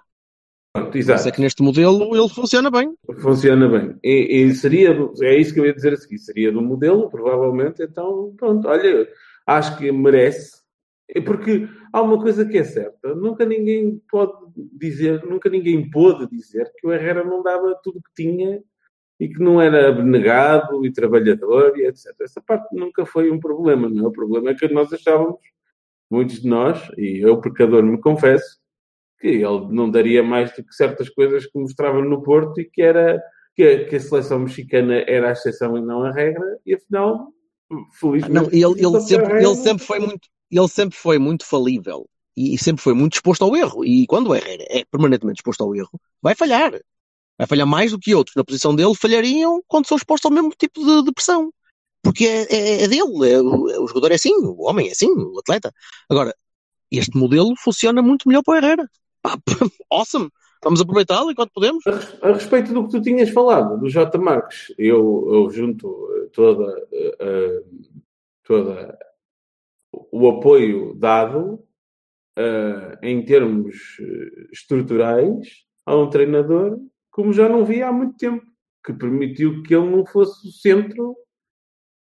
[0.95, 1.19] Exato.
[1.19, 2.95] Mas é que neste modelo ele funciona bem.
[3.21, 3.97] Funciona bem.
[4.03, 7.83] E, e, seria, é isso que eu ia dizer a seguir, seria do modelo, provavelmente,
[7.83, 9.09] então, pronto, olha,
[9.47, 10.59] acho que merece.
[11.25, 14.33] Porque há uma coisa que é certa, nunca ninguém pode
[14.79, 18.63] dizer, nunca ninguém pôde dizer que o Herrera não dava tudo o que tinha
[19.19, 22.15] e que não era abnegado e trabalhador e etc.
[22.21, 24.09] Essa parte nunca foi um problema, não é?
[24.09, 25.41] O problema é que nós achávamos,
[26.11, 28.58] muitos de nós, e eu, pecador, me confesso,
[29.21, 32.83] que ele não daria mais do que certas coisas que mostrava no Porto e que
[32.83, 33.21] era
[33.55, 37.33] que a, que a seleção mexicana era a exceção e não a regra, e afinal,
[37.99, 38.33] felizmente.
[38.33, 40.29] Não, ele, ele, sempre, ele sempre foi muito.
[40.51, 43.85] Ele sempre foi muito falível e sempre foi muito disposto ao erro.
[43.85, 46.73] E quando o Herrera é permanentemente disposto ao erro, vai falhar.
[47.37, 50.51] Vai falhar mais do que outros na posição dele falhariam quando são expostos ao mesmo
[50.57, 51.53] tipo de, de pressão.
[52.03, 53.31] Porque é, é, é dele.
[53.31, 55.73] É, o, o, jogador é assim, o homem é assim, o atleta.
[56.09, 56.35] Agora,
[56.91, 58.91] este modelo funciona muito melhor para o Herrera.
[59.91, 60.31] awesome!
[60.63, 61.85] Vamos aproveitá-lo enquanto podemos.
[62.23, 64.19] A, respeito do que tu tinhas falado, do J.
[64.19, 67.95] Marques, eu, eu junto eh, toda, uh,
[68.43, 68.99] toda
[69.93, 71.65] o apoio dado
[72.37, 73.77] uh, em termos
[74.53, 76.79] estruturais a um treinador
[77.19, 78.47] como já não via há muito tempo,
[78.85, 81.17] que permitiu que ele não fosse o centro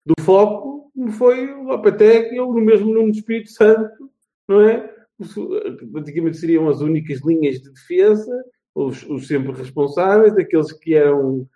[0.05, 4.09] do foco, como foi o Lopetegui ou no mesmo Nuno Espírito Santo,
[4.47, 4.90] não é?
[5.91, 8.31] Praticamente seriam as únicas linhas de defesa,
[8.73, 11.47] os, os sempre responsáveis, aqueles que eram,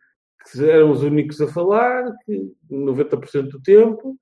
[0.52, 4.18] que eram os únicos a falar, que 90% do tempo,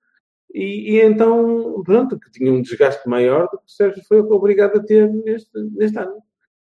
[0.54, 4.78] e, e, então, pronto, que tinha um desgaste maior do que o Sérgio foi obrigado
[4.78, 6.22] a ter neste, neste ano.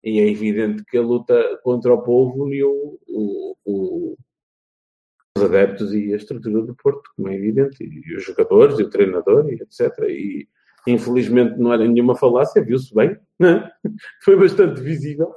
[0.02, 4.16] E é evidente que a luta contra o povo uniu o, o,
[5.36, 8.90] os adeptos e a estrutura do Porto, como é evidente, e os jogadores, e o
[8.90, 9.98] treinador, e etc.
[10.08, 10.48] E
[10.92, 13.70] infelizmente não era nenhuma falácia, viu-se bem, né?
[14.22, 15.34] foi bastante visível.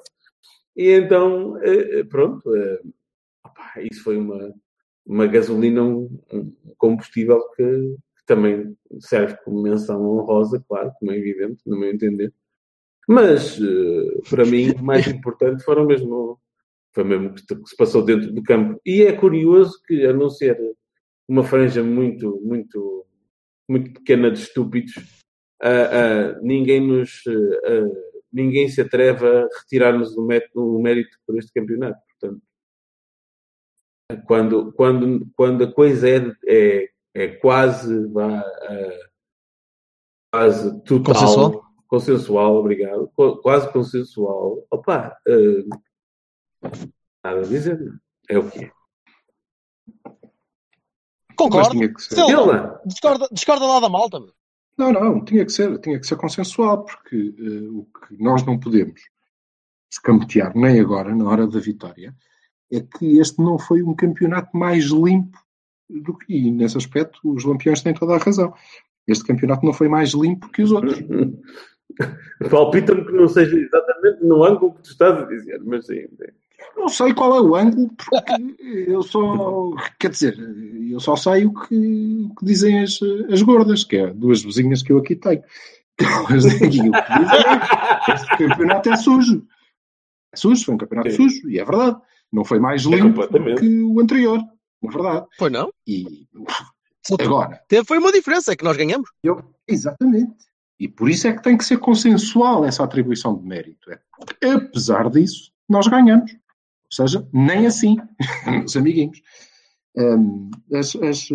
[0.76, 2.82] E então, eh, pronto, eh,
[3.44, 4.54] opa, isso foi uma,
[5.06, 11.18] uma gasolina, um, um combustível que, que, também serve como menção honrosa, claro, como é
[11.18, 12.32] evidente, no meu entender.
[13.08, 16.40] Mas, eh, para mim, o mais importante foram mesmo,
[16.94, 18.80] foi mesmo que se passou dentro do campo.
[18.86, 20.58] E é curioso que, a não ser
[21.28, 23.06] uma franja muito, muito,
[23.68, 24.94] muito pequena de estúpidos,
[25.64, 27.26] uh, uh, ninguém nos...
[27.26, 32.00] Uh, ninguém se atreve a retirar-nos o mérito por este campeonato.
[32.20, 32.42] Portanto,
[34.26, 36.18] quando, quando, quando a coisa é,
[36.48, 39.10] é, é quase, vá, uh,
[40.32, 41.66] quase total, consensual?
[41.88, 45.70] consensual, obrigado, quase consensual, opa, uh,
[47.24, 47.80] nada a dizer,
[48.30, 48.72] é o que é.
[51.36, 51.80] Concordo.
[52.86, 54.20] Discorda, discorda lá da malta.
[54.78, 58.60] Não, não, tinha que ser, tinha que ser consensual, porque uh, o que nós não
[58.60, 59.02] podemos
[59.92, 62.16] escamotear nem agora, na hora da vitória,
[62.72, 65.38] é que este não foi um campeonato mais limpo
[65.90, 68.54] do que, e nesse aspecto os lampiões têm toda a razão.
[69.08, 71.00] Este campeonato não foi mais limpo que os outros.
[72.52, 76.08] Palpita-me que não seja exatamente no ângulo que tu estás a dizer, mas sim.
[76.78, 78.56] Não sei qual é o ângulo, porque
[78.88, 79.72] eu só.
[80.00, 80.38] Quer dizer,
[80.90, 83.00] eu só sei o que, o que dizem as,
[83.32, 85.44] as gordas, que é duas vizinhas que eu aqui tenho.
[86.30, 89.46] Elas o que dizem é este campeonato é sujo.
[90.32, 91.30] É sujo, foi um campeonato Sim.
[91.30, 91.98] sujo, e é verdade.
[92.32, 94.40] Não foi mais é limpo é que o anterior,
[94.82, 95.26] na verdade.
[95.38, 95.72] Foi não?
[95.88, 96.28] E
[97.20, 97.60] agora.
[97.86, 99.10] Foi uma diferença, é que nós ganhamos.
[99.24, 100.46] Eu, exatamente.
[100.80, 103.90] E por isso é que tem que ser consensual essa atribuição de mérito.
[103.92, 106.36] É, apesar disso, nós ganhamos.
[106.92, 107.98] Ou seja, nem assim,
[108.48, 109.22] meus amiguinhos.
[109.96, 111.30] Um, as, as,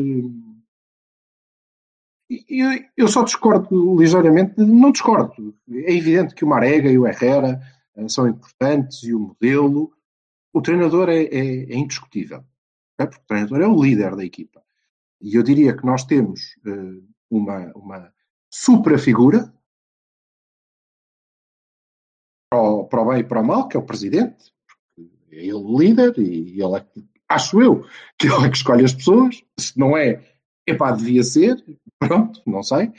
[2.49, 5.55] eu, eu, só discordo ligeiramente, não discordo.
[5.71, 7.61] É evidente que o Marega e o Herrera
[7.97, 9.93] uh, são importantes e o modelo.
[10.53, 12.45] O treinador é, é, é indiscutível,
[12.99, 13.07] é?
[13.07, 14.63] porque o treinador é o líder da equipa.
[15.21, 18.13] E eu diria que nós temos uh, uma, uma
[18.51, 19.53] supra-figura
[22.51, 24.52] para, para o bem e para o mal, que é o presidente,
[25.33, 26.85] é ele o líder e ele é,
[27.29, 27.85] acho eu,
[28.19, 29.43] que ele é que escolhe as pessoas.
[29.59, 30.23] Se não é,
[30.67, 31.57] epá, devia ser,
[31.99, 32.93] pronto, não sei.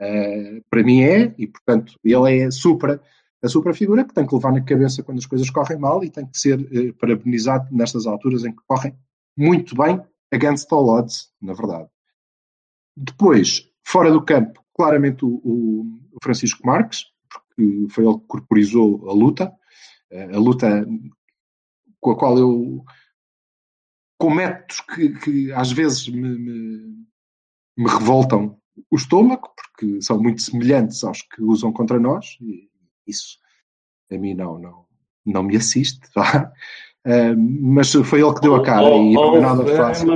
[0.00, 3.00] Uh, para mim é, e portanto ele é supra,
[3.42, 6.10] a supra figura que tem que levar na cabeça quando as coisas correm mal e
[6.10, 8.96] tem que ser uh, parabenizado nestas alturas em que correm
[9.36, 10.00] muito bem
[10.32, 11.88] against all odds, na verdade.
[12.96, 15.86] Depois, fora do campo, claramente o, o,
[16.22, 19.52] Francisco Marques, porque foi ele que corporizou a luta,
[20.12, 20.86] uh, a luta
[22.02, 22.84] com a qual eu.
[24.18, 27.06] com métodos que, que às vezes me, me,
[27.78, 28.58] me, revoltam
[28.90, 32.68] o estômago, porque são muito semelhantes aos que usam contra nós, e
[33.06, 33.38] isso
[34.10, 34.84] a mim não, não,
[35.24, 36.52] não me assiste, tá?
[37.06, 40.06] Uh, mas foi ele que deu a cara oh, e não é nada fácil.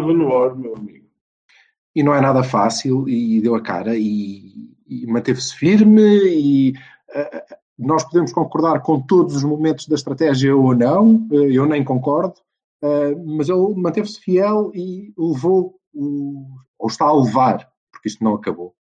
[1.95, 6.71] E não é nada fácil e deu a cara e, e manteve-se firme e
[7.11, 11.85] uh, nós podemos concordar com todos os momentos da estratégia ou não, eh, eu nem
[11.85, 12.35] concordo,
[12.83, 18.75] eh, mas ele manteve-se fiel e levou, ou está a levar, porque isto não acabou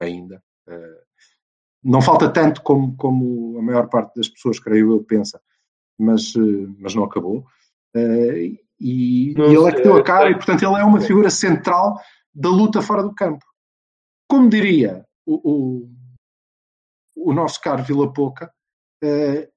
[0.00, 0.42] ainda.
[0.68, 1.02] Eh,
[1.82, 5.40] não falta tanto como, como a maior parte das pessoas, creio eu, pensa,
[5.98, 6.34] mas,
[6.78, 7.44] mas não acabou.
[7.94, 11.98] E, e ele é que deu a cara, e portanto ele é uma figura central
[12.34, 13.44] da luta fora do campo.
[14.28, 15.90] Como diria o, o
[17.24, 18.52] o nosso caro Vila Pouca,
[19.04, 19.48] uh,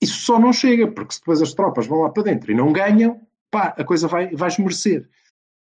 [0.00, 2.72] isso só não chega, porque se depois as tropas vão lá para dentro e não
[2.72, 5.08] ganham, pá, a coisa vai, vai esmorecer.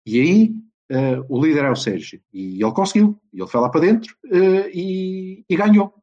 [0.07, 0.55] E aí
[0.91, 2.21] uh, o líder é o Sérgio.
[2.33, 3.19] E ele conseguiu.
[3.33, 5.95] E ele foi lá para dentro uh, e, e, ganhou.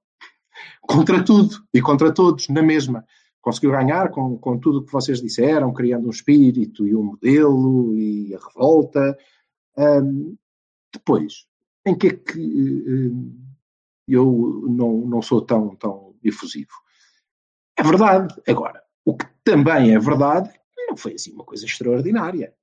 [0.82, 3.06] Contra tudo e contra todos, na mesma.
[3.42, 7.96] Conseguiu ganhar com, com tudo o que vocês disseram, criando um espírito e um modelo
[7.96, 9.18] e a revolta.
[9.78, 10.36] Um,
[10.94, 11.46] depois,
[11.86, 13.12] em que é que
[14.08, 16.72] eu não, não sou tão, tão efusivo.
[17.78, 18.34] É verdade.
[18.48, 20.52] Agora, o que também é verdade,
[20.88, 22.54] não foi assim uma coisa extraordinária.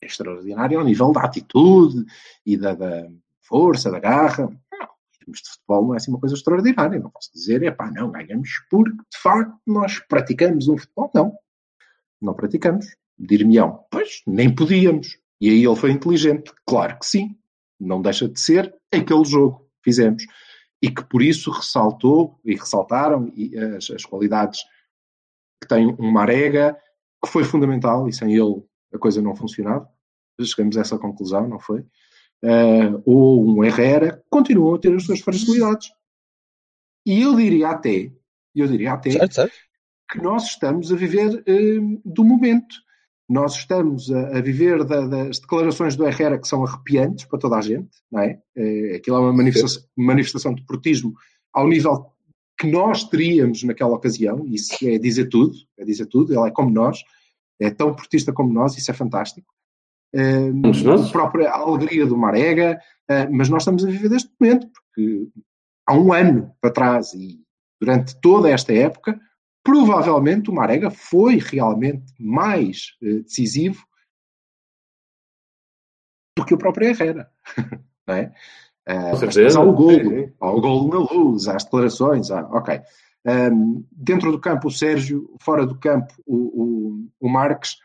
[0.00, 2.04] É extraordinária ao nível da atitude
[2.44, 3.08] e da, da
[3.40, 4.46] força, da garra.
[4.46, 6.98] Não, em termos de futebol não é assim uma coisa extraordinária.
[6.98, 11.10] Não posso dizer, é pá, não, ganhamos porque de facto nós praticamos um futebol.
[11.14, 11.36] Não,
[12.20, 12.86] não praticamos.
[13.18, 15.18] Dir-me-ão, pois, nem podíamos.
[15.40, 16.52] E aí ele foi inteligente.
[16.66, 17.36] Claro que sim.
[17.78, 20.24] Não deixa de ser aquele jogo que fizemos
[20.82, 23.32] e que por isso ressaltou e ressaltaram
[23.76, 24.62] as, as qualidades
[25.62, 26.76] que tem um Marega,
[27.24, 29.88] que foi fundamental, e sem ele a coisa não funcionava.
[30.40, 31.80] Chegamos a essa conclusão, não foi?
[32.42, 35.88] Uh, ou um Herrera, continuam a ter as suas fragilidades.
[37.06, 38.10] E eu diria até,
[38.54, 39.54] eu diria até, Certo, certo.
[40.10, 42.74] que nós estamos a viver uh, do momento.
[43.32, 47.56] Nós estamos a, a viver da- das declarações do Herrera que são arrepiantes para toda
[47.56, 48.38] a gente, não é?
[48.56, 51.14] Eh, aquilo é uma manifestação, manifestação de portismo
[51.52, 52.06] ao nível
[52.60, 56.70] que nós teríamos naquela ocasião, isso é dizer tudo, é dizer tudo, ele é como
[56.70, 56.98] nós,
[57.60, 59.52] é tão portista como nós, isso é fantástico.
[60.14, 61.08] Um nossos.
[61.08, 62.78] a própria alegria do Marega,
[63.08, 65.26] eh, mas nós estamos a viver deste momento, porque
[65.86, 67.40] há um ano para trás e
[67.80, 69.18] durante toda esta época,
[69.64, 73.86] provavelmente o Marega foi realmente mais eh, decisivo
[76.36, 77.30] do que o próprio Herrera.
[78.06, 78.34] não é?
[78.86, 79.40] Eh, Com certeza.
[79.40, 80.32] depois há o gol, Sim, sim.
[80.40, 82.80] há o gol na luz, as declarações, há, ok.
[83.24, 87.76] Ahm, dentro do campo o Sérgio, fora do campo o, o, o Marques.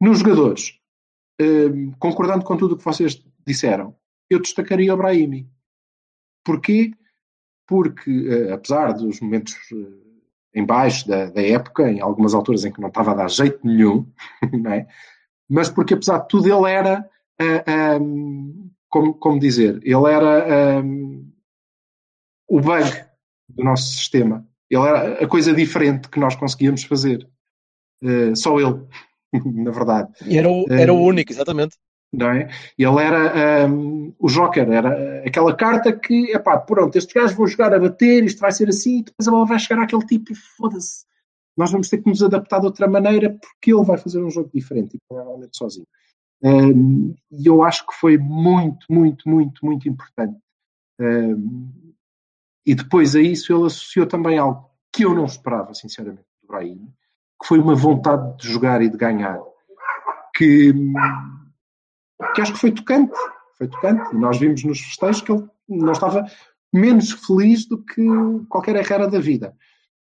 [0.00, 0.78] Nos jogadores,
[1.40, 3.94] ahm, concordando com tudo o que vocês disseram,
[4.30, 5.48] eu destacaria o Brahimi.
[6.44, 6.92] Porquê?
[7.66, 10.05] Porque, eh, apesar dos momentos eh,
[10.56, 13.60] em baixo da, da época, em algumas alturas em que não estava a dar jeito
[13.62, 14.06] nenhum,
[14.72, 14.86] é?
[15.46, 21.30] mas porque, apesar de tudo, ele era, ah, ahm, como, como dizer, ele era ahm,
[22.48, 22.90] o bug
[23.50, 24.46] do nosso sistema.
[24.70, 27.28] Ele era a coisa diferente que nós conseguíamos fazer.
[28.02, 28.82] Eh, só ele,
[29.62, 31.76] na verdade E era o, era o único, exatamente.
[32.12, 32.48] Não é?
[32.78, 37.74] Ele era hum, o Joker, era aquela carta que, epá, pronto, estes gajos vão jogar
[37.74, 41.04] a bater, isto vai ser assim, e depois a bola vai chegar àquele tipo foda-se.
[41.56, 44.50] Nós vamos ter que nos adaptar de outra maneira porque ele vai fazer um jogo
[44.52, 45.86] diferente e provavelmente sozinho.
[46.42, 50.38] Hum, E eu acho que foi muito, muito, muito, muito importante.
[51.00, 51.92] Hum,
[52.66, 56.88] E depois a isso ele associou também algo que eu não esperava, sinceramente, do Brahim,
[57.40, 59.40] que foi uma vontade de jogar e de ganhar.
[60.36, 60.92] Que, hum,
[62.34, 63.12] que acho que foi tocante.
[63.58, 64.14] Foi tocante.
[64.14, 66.24] E nós vimos nos festejos que ele não estava
[66.72, 68.04] menos feliz do que
[68.48, 69.54] qualquer Herrera da vida.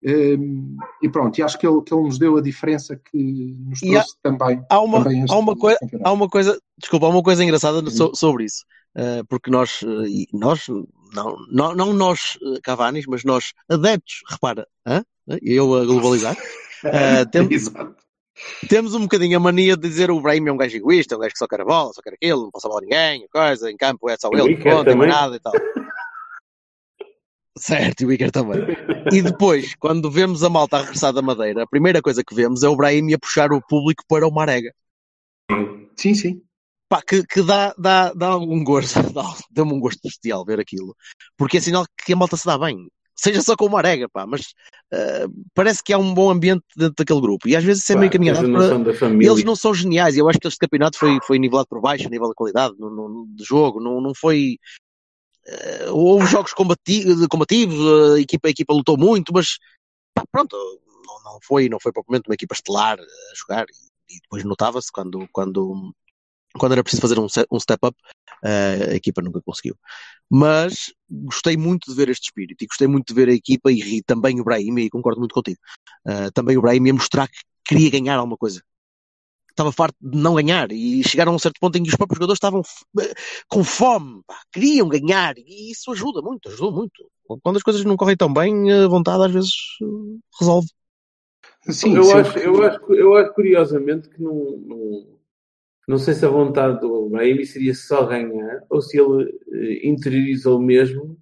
[0.06, 3.80] Hum, e pronto, e acho que ele, que ele nos deu a diferença que nos
[3.82, 4.62] E há- trouxe também.
[4.68, 8.14] Há uma, também há uma coisa, há uma coisa, desculpa, há uma coisa engraçada so-
[8.14, 8.64] sobre isso.
[8.96, 10.66] Eh, porque nós, eh, e nós,
[11.14, 15.02] não, não, não nós eh, Cavanis, mas nós adeptos, repara, hã?
[15.42, 16.36] eu a globalizar,
[17.32, 18.03] tem- Exato.
[18.68, 21.20] Temos um bocadinho a mania de dizer o Brahim é um gajo egoísta, é um
[21.20, 23.26] gajo que só quer a bola, só quer aquilo, não passa a bola a ninguém,
[23.28, 25.08] coisa, em campo é só O ele, não também.
[25.08, 25.54] nada e tal.
[27.56, 28.58] Certo, e o Iker também.
[29.12, 32.62] E depois, quando vemos a malta a regressar da Madeira, a primeira coisa que vemos
[32.64, 34.74] é o Brahim a puxar o público para o Marega.
[35.96, 36.42] Sim, sim.
[36.88, 40.96] Pá, que, que dá, dá, dá algum gosto, dá- dá-me um gosto bestial ver aquilo,
[41.36, 42.88] porque é sinal que a malta se dá bem,
[43.24, 44.54] seja só com uma arega, pá, mas
[44.92, 47.96] eh, parece que há um bom ambiente dentro daquele grupo, e às vezes isso é
[47.96, 48.68] meio Pá, tens caminhado a para...
[48.68, 48.68] da.
[49.32, 52.10] Eles não são geniais, eu acho que este campeonato foi, foi nivelado por baixo, a
[52.10, 54.58] nível de qualidade no, no- de jogo, não, não foi...
[55.46, 59.58] eh, houve jogos combati- combativos, a equipa, a equipa lutou muito, mas
[60.14, 60.56] pá, pronto,
[61.06, 64.92] não, não foi, não foi propriamente uma equipa estelar a jogar, e, e depois notava-se
[64.92, 65.92] quando, quando,
[66.58, 67.96] quando era preciso fazer um, um step up,
[68.44, 69.76] eh, a equipa nunca conseguiu.
[70.30, 73.98] Mas gostei muito de ver este espírito e gostei muito de ver a equipa e,
[73.98, 75.58] e também o Brahim, e concordo muito contigo.
[76.06, 78.62] eh, também o Brahim a mostrar que queria ganhar alguma coisa.
[79.50, 82.16] Estava farto de não ganhar e chegaram a um certo ponto em que os próprios
[82.18, 82.62] jogadores estavam
[83.00, 83.14] eh,
[83.48, 87.08] com fome, pá, queriam ganhar e isso ajuda muito, ajudou muito.
[87.42, 89.52] Quando as coisas não correm tão bem, a vontade às vezes
[90.40, 90.68] resolve.
[91.68, 95.06] Sim, eu, acho, que- eu, acho, eu acho curiosamente que não, não,
[95.86, 100.60] não sei se a vontade do Brahim seria só ganhar ou se ele eh, interiorizou
[100.60, 101.18] mesmo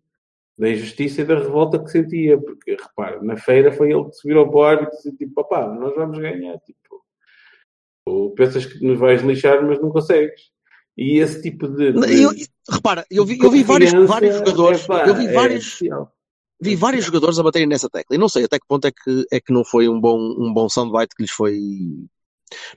[0.59, 4.29] da injustiça e da revolta que sentia, porque repara, na feira foi ele que se
[4.29, 7.03] virou para o árbitro e disse tipo, papá, nós vamos ganhar, tipo,
[8.07, 10.51] ou pensas que nos vais lixar, mas não consegues.
[10.97, 11.93] E esse tipo de.
[11.93, 12.31] de Eu-
[12.71, 16.13] repara, eu vi, eu vi vários, vários jogadores, epá, eu vi é vários, especial.
[16.61, 18.15] vi vários jogadores a baterem nessa tecla.
[18.15, 20.53] E não sei até que ponto é que, é que não foi um bom, um
[20.53, 21.59] bom soundbite que lhes foi,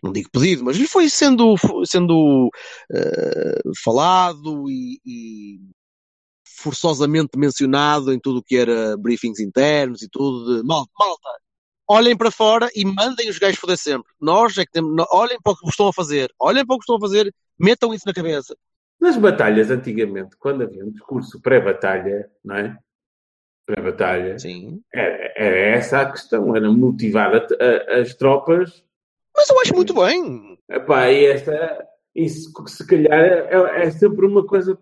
[0.01, 1.55] não digo pedido, mas lhes foi sendo,
[1.85, 2.49] sendo
[2.91, 5.59] eh, falado e, e
[6.61, 10.57] forçosamente mencionado em tudo o que era briefings internos e tudo.
[10.61, 11.29] De, malta, malta,
[11.87, 14.11] olhem para fora e mandem os gajos foder sempre.
[14.19, 16.83] Nós é que temos, olhem para o que estão a fazer, olhem para o que
[16.83, 18.55] estão a fazer, metam isso na cabeça.
[18.99, 22.77] Nas batalhas, antigamente, quando havia um discurso pré-batalha, não é?
[23.65, 24.37] Pré-batalha,
[24.93, 28.83] era, era essa a questão, era motivar a- a- as tropas.
[29.35, 30.57] Mas eu acho muito bem.
[30.69, 34.77] Epá, e esta, isso se calhar é, é sempre uma coisa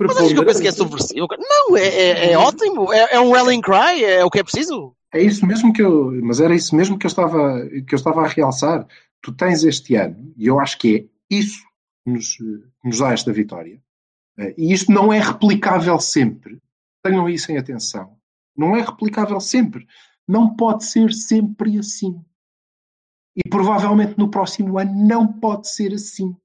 [0.00, 1.26] Mas acho que eu penso que é subversivo.
[1.38, 2.92] Não, é, é, é ótimo.
[2.92, 4.04] É, é um rallying cry.
[4.04, 4.94] É o que é preciso.
[5.12, 8.22] É isso mesmo que eu, mas era isso mesmo que eu estava, que eu estava
[8.22, 8.86] a realçar.
[9.20, 10.96] Tu tens este ano, e eu acho que
[11.30, 11.60] é isso
[12.04, 12.38] que nos,
[12.82, 13.80] nos dá esta vitória.
[14.38, 16.58] Eh, E isto não é replicável sempre.
[17.04, 18.16] Tenham isso em atenção.
[18.56, 19.86] Não é replicável sempre.
[20.26, 22.20] Não pode ser sempre assim.
[23.36, 26.36] E provavelmente no próximo ano não pode ser assim.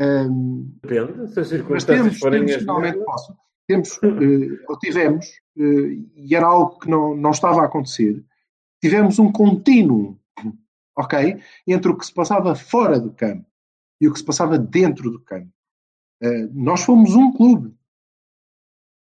[0.00, 3.36] Ahm, Depende, se as circunstâncias temos, forem temos finalmente posso.
[3.66, 5.26] Temos, eh, ou tivemos,
[5.58, 8.24] eh, e era algo que não, não estava a acontecer,
[8.80, 10.18] tivemos um contínuo,
[10.96, 11.42] ok?
[11.66, 13.46] Entre o que se passava fora do campo
[14.00, 15.52] e o que se passava dentro do campo.
[16.22, 17.74] Eh, nós fomos um clube.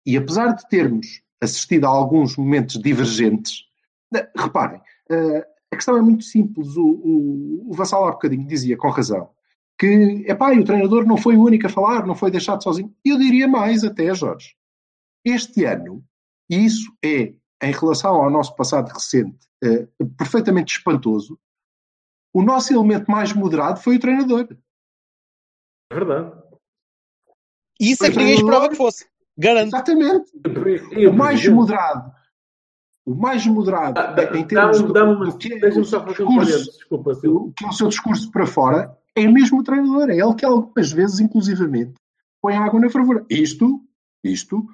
[0.06, 3.66] E apesar de termos assistido a alguns momentos divergentes,
[4.36, 4.82] reparem,
[5.72, 6.76] a questão é muito simples.
[6.76, 9.30] O, o, o Vassal há bocadinho dizia, com razão,
[9.80, 12.94] que epá, e o treinador não foi o único a falar, não foi deixado sozinho.
[13.04, 14.56] Eu diria mais até, Jorge.
[15.26, 16.04] Este ano,
[16.50, 21.40] e isso é, em relação ao nosso passado recente, eh, perfeitamente espantoso,
[22.34, 24.48] o nosso elemento mais moderado foi o treinador.
[25.92, 26.42] É verdade.
[27.80, 29.08] Isso é que ninguém é, esperava que fosse.
[29.38, 29.68] Garanto.
[29.68, 30.32] Exatamente.
[31.08, 32.12] O mais moderado.
[33.12, 35.26] O mais moderado Ah, dá- em termos do, dá-me uma.
[35.26, 38.98] do que é o só discurso, desculpa, o que é o seu discurso para fora,
[39.16, 40.10] é mesmo o treinador.
[40.10, 41.94] É ele que algumas vezes, inclusivamente,
[42.42, 43.26] põe água na fervura.
[43.30, 43.82] Isto,
[44.24, 44.66] isto,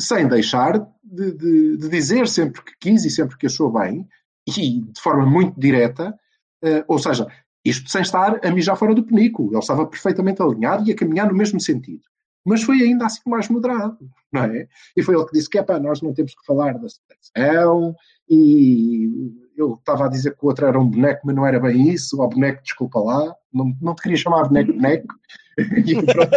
[0.00, 4.06] sem deixar de, de- de dizer sempre que quis e sempre que achou bem,
[4.48, 6.14] e de forma muito direta,
[6.62, 7.26] eh, ou seja,
[7.64, 9.48] isto sem estar a mijar fora do penico.
[9.50, 12.02] Ele estava perfeitamente alinhado e a caminhar no mesmo sentido.
[12.44, 13.98] Mas foi ainda assim mais moderado,
[14.32, 14.66] não é?
[14.96, 17.94] E foi ele que disse que é pá, nós não temos que falar da seleção,
[18.28, 21.90] e eu estava a dizer que o outro era um boneco, mas não era bem
[21.90, 25.14] isso, o boneco, desculpa lá, não, não te queria chamar boneco, boneco.
[25.86, 26.30] E pronto.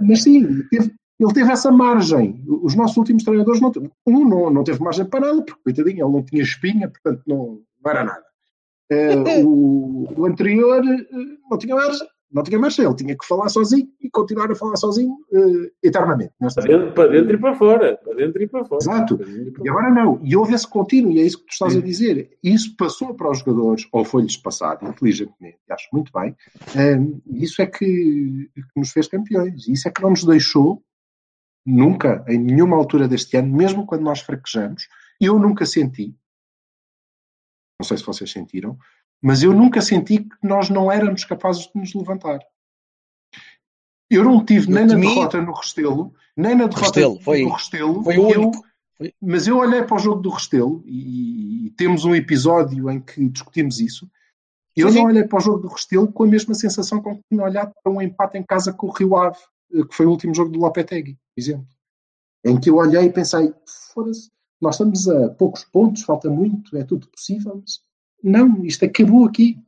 [0.00, 2.44] mas sim, teve- ele teve essa margem.
[2.46, 3.72] Os nossos últimos treinadores, não,
[4.06, 7.60] um não, não teve margem para nada, porque, coitadinho, ele não tinha espinha, portanto não,
[7.82, 8.24] não era nada.
[8.90, 11.06] Eh, o, o anterior eh,
[11.50, 14.76] não tinha margem, não tinha margem, ele tinha que falar sozinho e continuar a falar
[14.76, 16.32] sozinho eh, eternamente.
[16.38, 17.96] Para dentro, para dentro e para fora.
[17.96, 18.82] Para dentro e para fora.
[18.82, 19.18] Exato.
[19.18, 20.20] Para e E agora não.
[20.22, 22.36] E houve esse contínuo, e é isso que tu estás a dizer.
[22.42, 26.36] Isso passou para os jogadores, ou foi-lhes passado, inteligentemente, acho muito bem.
[26.76, 29.66] Hum, isso é que, que nos fez campeões.
[29.66, 30.82] Isso é que não nos deixou,
[31.64, 34.86] nunca, em nenhuma altura deste ano, mesmo quando nós fraquejamos,
[35.20, 36.14] eu nunca senti,
[37.80, 38.78] não sei se vocês sentiram,
[39.22, 42.38] mas eu nunca senti que nós não éramos capazes de nos levantar.
[44.10, 47.50] Eu não tive Eu nem na derrota no Restelo, nem na derrota Restelo, foi- no
[47.50, 48.02] Restelo.
[48.02, 48.64] foi o único.
[49.20, 53.28] Mas eu olhei para o jogo do Restelo e, e temos um episódio em que
[53.28, 54.10] discutimos isso.
[54.74, 57.22] Eu Sim, não olhei para o jogo do Restelo com a mesma sensação com que
[57.30, 59.38] tinha olhado para um empate em casa com o Rio Ave,
[59.72, 61.66] eh, que foi o último jogo do Lopetegui, por exemplo.
[62.44, 63.52] Em que eu olhei e pensei,
[63.92, 67.80] foda-se, nós estamos a poucos pontos, falta muito, é tudo possível, mas
[68.22, 69.58] não, isto acabou aqui.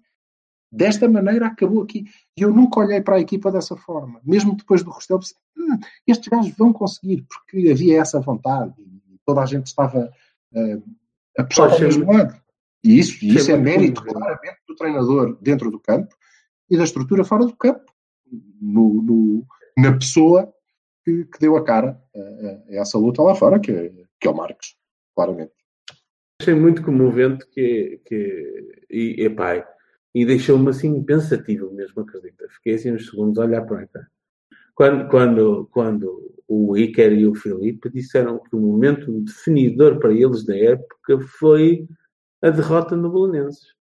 [0.72, 2.04] Desta maneira acabou aqui.
[2.36, 4.20] E eu nunca olhei para a equipa dessa forma.
[4.24, 9.18] Mesmo depois do Restelo, pensei, "Hum, estes gajos vão conseguir, porque havia essa vontade e
[9.26, 10.12] toda a gente estava
[10.54, 10.78] eh,
[11.38, 12.40] a puxar para o mesmo lado.
[12.84, 16.14] E isso, e isso é mérito claramente do treinador dentro do campo
[16.70, 17.92] e da estrutura fora do campo,
[18.60, 19.46] no- no-
[19.76, 20.52] na pessoa
[21.04, 24.28] que, que deu a cara a, a- a essa luta lá fora, que, é- que
[24.28, 24.76] é o Marcos,
[25.16, 25.52] claramente.
[26.40, 29.62] Achei muito comovente que, que e, epá,
[30.14, 32.48] e deixou-me assim pensativo mesmo, acredita.
[32.48, 34.06] Fiquei assim uns segundos a olhar para cá.
[34.74, 40.46] Quando, quando, quando o Iker e o Filipe disseram que o momento definidor para eles
[40.46, 41.86] na época foi
[42.40, 43.74] a derrota no Belenenses.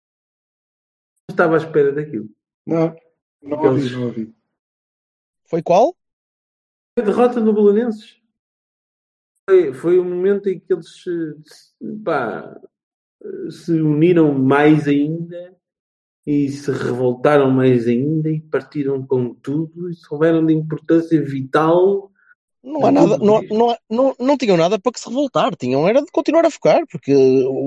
[1.29, 2.27] Não estava à espera daquilo.
[2.65, 2.95] Não,
[3.39, 4.35] não ouvi, não ouvi.
[5.45, 5.95] Foi qual?
[6.97, 8.16] A derrota no Belenenses.
[9.49, 11.09] Foi, foi o momento em que eles se,
[12.03, 12.53] pá,
[13.49, 15.55] se uniram mais ainda
[16.25, 22.11] e se revoltaram mais ainda e partiram com tudo e souberam de importância vital.
[22.61, 26.01] Não há nada, não, não, não, não tinham nada para que se revoltar, tinham era
[26.01, 27.13] de continuar a focar, porque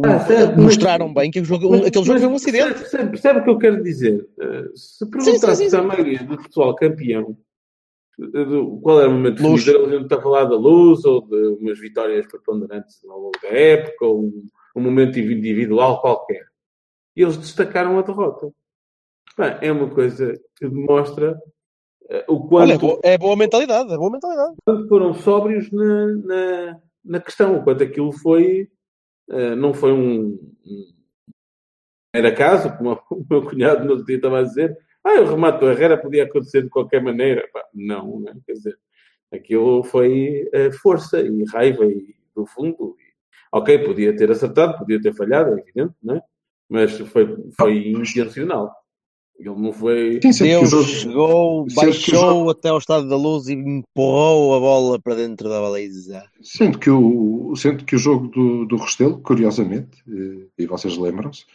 [0.04, 2.64] Ah, certo, mas- mostraram bem que jogo, Mas- aquele jogo mas foi um acidente.
[2.64, 4.28] Percebe, percebe- percebe o que eu quero dizer?
[4.38, 5.76] Uh, se perguntasse sim, sim.
[5.76, 7.34] à maioria do pessoal campeão
[8.82, 9.66] qual era o momento Luz.
[9.66, 13.48] eles iam estar a falar da luz ou de umas vitórias preponderantes ao longo da
[13.48, 16.46] época ou um, um momento individual qualquer.
[17.16, 18.52] E eles destacaram a derrota.
[19.38, 21.40] Bem, é uma coisa que demonstra
[22.02, 24.56] uh, o Olha, é quanto, boa, é boa mentalidade, é boa mentalidade.
[24.64, 28.68] quanto foram sóbrios na, na, na questão, o quanto aquilo foi,
[29.30, 31.00] eh, não foi um, um
[32.12, 35.60] era caso, como o meu cunhado no outro dia estava a dizer, ah, o remate
[35.60, 37.48] do Herrera podia acontecer de qualquer maneira.
[37.52, 38.34] Pá, não, né?
[38.46, 38.78] quer dizer,
[39.32, 42.96] aquilo foi eh, força e raiva e do fundo.
[43.52, 46.22] Ok, podia ter acertado, podia ter falhado, é evidente, não é?
[46.68, 48.72] Mas foi, foi intencional.
[49.38, 50.20] Ele não foi.
[50.22, 55.00] Sim, Deus jogo- chegou, baixou jogo- até ao estado da luz e empurrou a bola
[55.00, 56.22] para dentro da baliza.
[56.42, 61.46] Sendo que o, sendo que o jogo do, do Restelo, curiosamente, eh, e vocês lembram-se,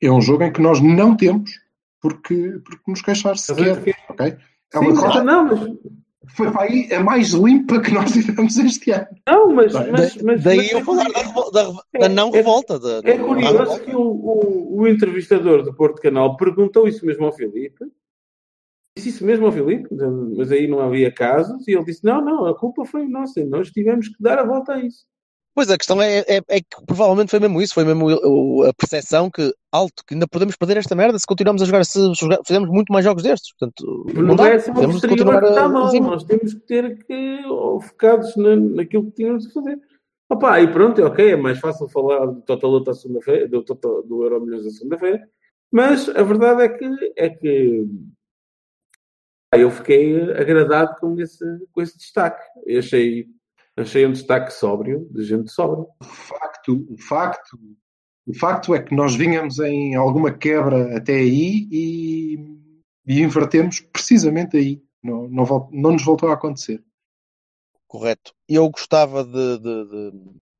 [0.00, 1.50] é um jogo em que nós não temos
[2.02, 3.78] porque, porque nos queixar sequer.
[4.10, 4.36] ok?
[4.74, 5.78] É uma Sim, não, mas,
[6.34, 9.06] foi para aí a mais limpa que nós tivemos este ano.
[9.26, 12.32] não, mas, mas, Da- mas- Daí mas eu é falar da, da, da não É-
[12.32, 12.78] revolta.
[12.78, 17.24] Da, É da- curioso que o, o, o entrevistador do Porto Canal perguntou isso mesmo
[17.26, 17.84] ao Filipe.
[18.96, 19.88] Disse isso mesmo ao Filipe,
[20.36, 21.66] mas aí não havia casos.
[21.66, 23.42] E ele disse: Não, não, a culpa foi nossa.
[23.44, 25.06] Nós tivemos que dar a volta a isso.
[25.54, 28.62] Pois a questão é, é, é que provavelmente foi mesmo isso, foi mesmo o- o-
[28.64, 31.98] a percepção que, alto, que ainda podemos perder esta merda se continuarmos a jogar, se
[32.14, 33.52] jogar- fizermos muito mais jogos destes.
[33.58, 35.84] Portanto, Não, não dá, é só o temos continuar que está a, mal.
[35.86, 36.00] assim.
[36.00, 37.38] Nós temos que ter que
[37.82, 39.78] focados na, naquilo que tínhamos de fazer.
[40.30, 44.22] Opa, e pronto, ok, é mais fácil falar do Total à segunda-feira, do, Total- do
[44.22, 45.28] Euro Milhões da segunda-feira,
[45.70, 47.86] mas a verdade é que, é que
[49.54, 52.42] eu fiquei agradado com esse, com esse destaque.
[52.64, 53.26] Eu achei,
[53.76, 55.86] achei um destaque sóbrio, de gente sóbria.
[56.00, 57.58] O facto, o facto,
[58.26, 62.36] o facto é que nós vinhamos em alguma quebra até aí e,
[63.06, 64.82] e invertemos precisamente aí.
[65.02, 66.82] Não, não, não nos voltou a acontecer.
[67.88, 68.32] Correto.
[68.48, 70.12] E eu gostava de, de- de-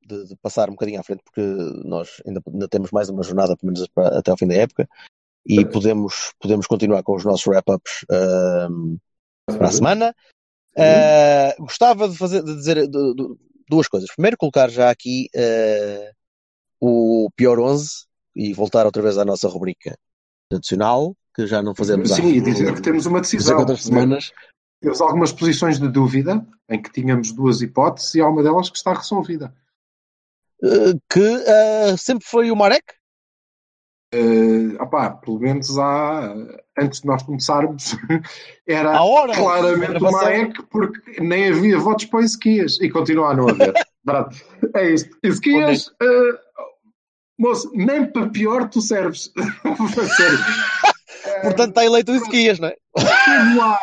[0.05, 1.41] de- de passar um bocadinho à frente, porque
[1.85, 4.89] nós ainda, ainda temos mais uma jornada, pelo menos para- até ao fim da época,
[5.47, 8.97] e podemos, podemos continuar com os nossos wrap-ups ahm,
[9.47, 10.15] para a semana.
[10.77, 14.09] Ah, gostava de, fazer, de dizer du- du- duas coisas.
[14.15, 16.11] Primeiro, colocar já aqui ah,
[16.81, 19.97] o pior 11 e voltar outra vez à nossa rubrica
[20.51, 23.57] tradicional, que já não fazemos há Sim, e dizer que temos uma decisão.
[23.57, 24.33] quantas semanas.
[24.81, 28.77] Temos algumas posições de dúvida em que tínhamos duas hipóteses e há uma delas que
[28.77, 29.55] está resolvida.
[30.65, 32.85] ah, que sempre foi o Marek.
[34.81, 36.35] Opá, pelo menos há,
[36.79, 37.97] antes de nós começarmos,
[38.67, 40.21] era hora claramente gravação.
[40.21, 43.73] Marek, porque nem havia votos para o Ezequias e continua a não haver.
[44.75, 45.17] É isto.
[45.23, 46.39] Ezequias, eh,
[47.39, 49.33] moço, nem para pior tu serves.
[51.43, 52.77] Portanto, está eleito o Ezequias, não é?
[52.97, 53.79] todo o ar,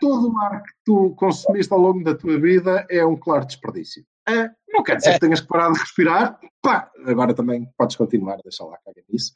[0.00, 4.04] todo o ar que tu consumiste ao longo da tua vida é um claro desperdício.
[4.28, 5.12] É, não quer dizer É.
[5.14, 6.40] que tenhas que parar de respirar.
[6.60, 9.32] Pá, agora também podes continuar, deixa lá, caga nisso.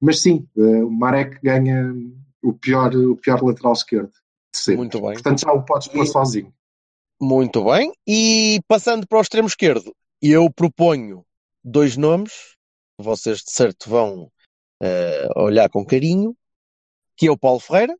[0.00, 1.92] Mas sim, eh, o Marek ganha
[2.42, 4.10] o pior, o pior lateral esquerdo
[4.52, 4.78] de sempre.
[4.78, 5.12] Muito bem.
[5.12, 6.54] Portanto, já o podes pôr E- sozinho.
[7.20, 7.92] Muito bem.
[8.06, 11.24] E passando para o extremo esquerdo, eu proponho
[11.62, 12.56] dois nomes
[12.98, 14.30] vocês de certo vão
[14.82, 16.34] eh, olhar com carinho,
[17.16, 17.96] que é o Paulo Ferreira,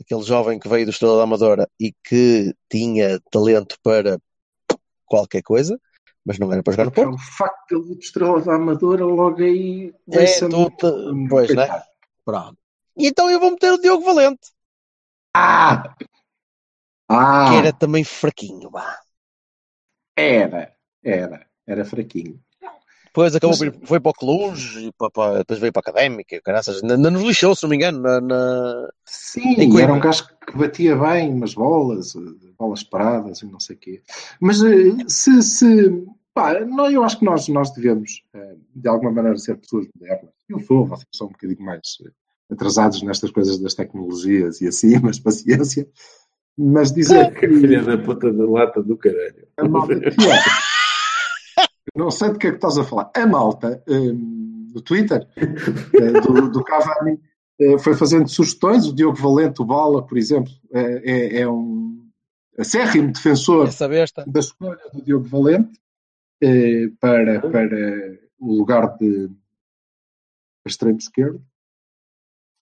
[0.00, 4.18] aquele jovem que veio do Estrela da Amadora e que tinha talento para
[5.06, 5.78] qualquer coisa,
[6.28, 7.14] mas não era para jogar no Porto.
[7.14, 9.94] O facto de ele ir de estrela da Amadora logo aí.
[10.12, 11.66] É, tu te- pois, né?
[12.22, 12.58] Pronto.
[12.96, 14.48] E então eu vou meter o Diogo Valente,
[15.34, 15.94] Ah!
[17.08, 17.46] Ah!
[17.50, 18.98] que era também fraquinho, vá.
[20.16, 22.38] Era, era, era fraquinho.
[23.06, 26.82] Depois acabou Mas- foi para o Cluj, para, para- depois veio para a Académica, caraças.
[26.84, 30.94] ainda nos lixou, se não me engano, na, na- Sim, era um gajo que batia
[30.94, 32.20] bem umas bolas, eh,
[32.58, 34.02] bolas paradas e não sei o quê.
[34.40, 36.06] Mas eh, se, se
[36.38, 40.30] pá, não, eu acho que nós, nós devemos, eh, de alguma maneira, ser pessoas modernas.
[40.48, 42.10] Eu sou, vocês são um bocadinho mais eh,
[42.52, 45.88] atrasados nestas coisas das tecnologias e assim, mas paciência.
[46.56, 49.48] Mas dizer Que filha da puta da lata do caralho.
[49.56, 50.10] a malta é.
[51.96, 53.10] Não sei de que é que estás a falar.
[53.14, 57.20] A malta hum, do Twitter, eh, do, do Cavani,
[57.80, 58.86] foi fazendo sugestões.
[58.86, 62.06] O Diogo Valente, o Bala, por exemplo, é, é um
[62.56, 63.68] acérrimo defensor
[64.26, 65.78] da escolha do Diogo Valente
[66.42, 69.30] eh, para, para o lugar de
[70.66, 71.42] extremo esquerdo.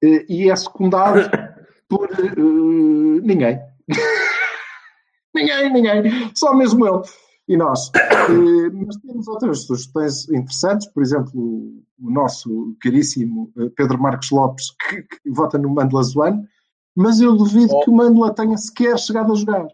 [0.02, 1.20] Eh, e é secundado
[1.88, 3.60] por eh, ninguém.
[5.34, 6.30] ninguém, ninguém.
[6.34, 7.02] Só mesmo ele.
[7.46, 7.90] E nós.
[7.94, 14.70] Eh, mas temos outras sugestões interessantes, por exemplo, o, nosso caríssimo eh, Pedro Marcos Lopes,
[14.88, 16.46] que, que vota no Mandela Zoano,
[16.94, 17.80] mas eu duvido Oh.
[17.80, 19.66] que o Mandela tenha sequer chegado a jogar.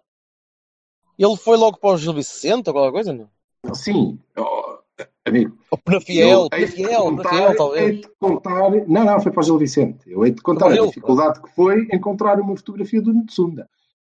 [1.18, 3.28] Ele foi logo para o Gil Vicente ou qualquer coisa, não?
[3.75, 4.79] Sim, oh,
[5.25, 5.57] amigo.
[5.85, 8.01] Penafiel, Eu hei de Penafiel, Penafiel, hei talvez.
[8.19, 10.11] contar, não, não, foi para o Gil Vicente.
[10.11, 13.69] Eu hei de contar a dificuldade que foi encontrar uma fotografia do Ntsunda.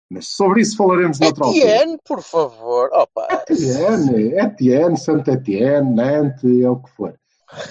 [0.10, 1.66] Mas sobre isso falaremos noutra altura.
[1.66, 2.90] Etienne, por favor.
[2.94, 3.28] Opa.
[3.50, 7.20] Etienne, Etienne, Santo Etienne, Nantes, é o que for.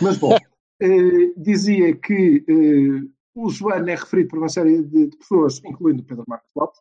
[0.01, 0.37] Mas bom,
[0.83, 6.03] eh, dizia que eh, o Joano é referido por uma série de, de pessoas, incluindo
[6.03, 6.81] o Pedro Marcos Lopes,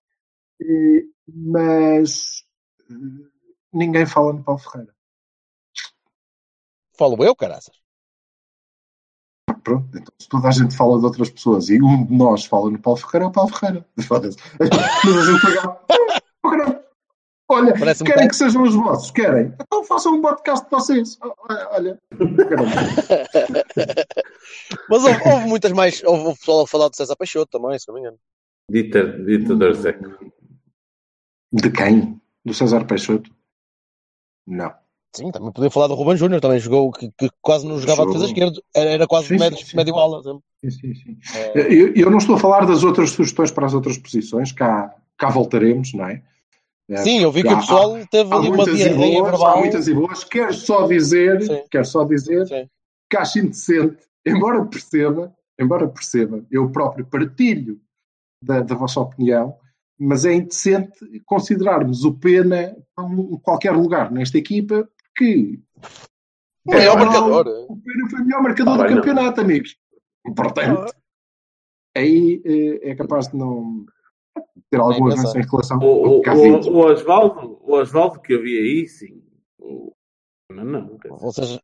[0.61, 2.43] eh, mas
[2.89, 3.32] eh,
[3.73, 4.93] ninguém fala no Paulo Ferreira.
[6.97, 7.83] falo eu, caraças.
[9.63, 12.69] Pronto, então se toda a gente fala de outras pessoas e um de nós fala
[12.69, 13.85] no Paulo Ferreira, é o Paulo Ferreira.
[13.97, 15.79] Mas a gente pega.
[17.49, 19.11] Olha, Parece-me querem que sejam os vossos?
[19.11, 19.53] Querem?
[19.61, 21.19] Então façam um podcast de vocês.
[21.71, 21.99] Olha.
[24.89, 26.03] Mas houve, houve muitas mais.
[26.03, 28.17] Houve, houve pessoal a falar de César Peixoto também, se não me engano.
[28.69, 30.33] Dita, ditador seco.
[31.51, 32.19] De quem?
[32.43, 33.29] Do César Peixoto?
[34.47, 34.73] Não.
[35.15, 38.05] Sim, também podia falar do Ruben Júnior, também jogou, que, que quase não jogava a
[38.05, 38.13] Jogou.
[38.13, 38.61] defesa esquerda.
[38.75, 39.77] Era, era quase Sim, médio, sim, sim.
[39.77, 40.21] médio ala.
[40.23, 41.17] Sim, sim, sim.
[41.53, 44.95] É, Eu, eu não estou a falar das outras sugestões para as outras posições, cá,
[45.17, 46.23] cá voltaremos, não é?
[46.89, 49.55] É, Sim, eu vi que o pessoal teve Há ali uma muitas, diarreia boas, verbal.
[49.55, 50.23] há muitas e boas.
[50.25, 51.63] Quero só dizer, Sim.
[51.71, 52.67] quero só dizer Sim.
[53.09, 57.79] que acho indecente, embora perceba, embora perceba, eu próprio partilho
[58.41, 59.55] da, da vossa opinião,
[59.99, 65.59] mas é indecente considerarmos o Pena em qualquer lugar nesta equipa, porque
[66.65, 67.47] O melhor É, marcador.
[67.69, 69.01] o Pena foi o melhor marcador Ah, do bem, não.
[69.01, 69.77] campeonato, amigos.
[70.35, 70.93] Portanto,
[71.95, 73.85] aí eh, é capaz de não
[74.69, 78.41] ter algum avanço em relação O, ao o, o, o Osvaldo, o Osvaldo que eu
[78.41, 79.21] vi aí, sim.
[79.59, 79.93] O-
[80.49, 80.99] Não, não.
[81.09, 81.61] Ou seja,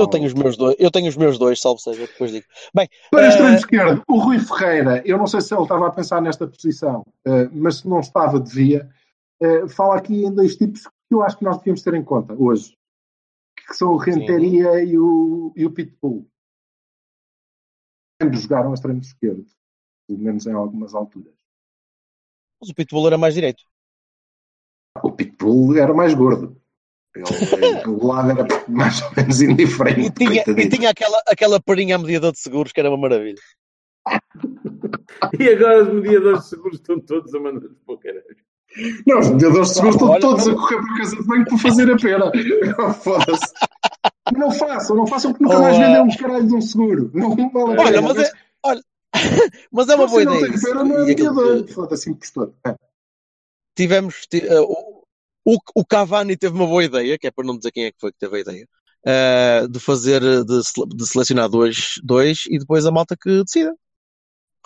[0.00, 2.46] Eu tenho os meus dois, eu tenho os meus dois, salvo seja, depois digo.
[2.74, 5.90] Bem, Para Eh, extremo esquerdo, o Rui Ferreira, eu não sei se ele estava a
[5.90, 8.88] pensar nesta posição, eh, mas se não estava, devia.
[9.40, 12.34] Eh, fala aqui em dois tipos que eu acho que nós devíamos ter em conta
[12.34, 12.76] hoje,
[13.66, 16.28] que são o Renteria e o, e o Pitbull.
[18.22, 19.46] Ambos jogaram a extremo esquerdo,
[20.06, 21.34] pelo menos em algumas alturas.
[22.60, 23.64] mas o Pitbull era mais direito.
[25.02, 26.59] O Pitbull era mais gordo.
[27.16, 30.00] Ele, o lado era mais ou menos indiferente.
[30.06, 33.40] E tinha, e tinha aquela, aquela perinha à medida de seguros que era uma maravilha.
[35.38, 38.24] E agora os mediadores de seguros estão todos a mandar para o caralho.
[39.06, 41.44] Não, os mediadores de seguros estão Olha, todos a correr para a casa de banho
[41.44, 42.32] para fazer a pena.
[42.94, 43.52] Foda-se.
[44.36, 45.86] Não façam, não façam que nunca mais Olá.
[45.86, 47.10] vendem um caralho de um seguro.
[47.12, 48.32] Não vale a Olha, mas é,
[48.64, 48.82] olha,
[49.72, 50.46] mas é uma Se boa não ideia.
[50.46, 50.66] tem isso.
[50.68, 51.64] pena, não é mediador.
[51.64, 52.52] que Foda-se, impostor.
[52.64, 52.74] É.
[53.76, 54.60] tivemos, ti- eh,
[55.44, 58.00] o, o, Cavani teve uma boa ideia, que é para não dizer quem é que
[58.00, 58.68] foi que teve a ideia,
[59.06, 60.60] eh, de fazer, de,
[60.96, 63.74] de selecionar dois, dois e depois a malta que decida.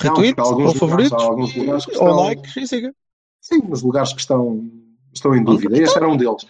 [0.02, 2.94] Não, alguns ou lugares- favoritos, lugares que ou e siga.
[3.40, 4.68] Sim, nos lugares que estão,
[5.12, 5.80] estão em dúvida.
[5.80, 6.44] Este era um deles.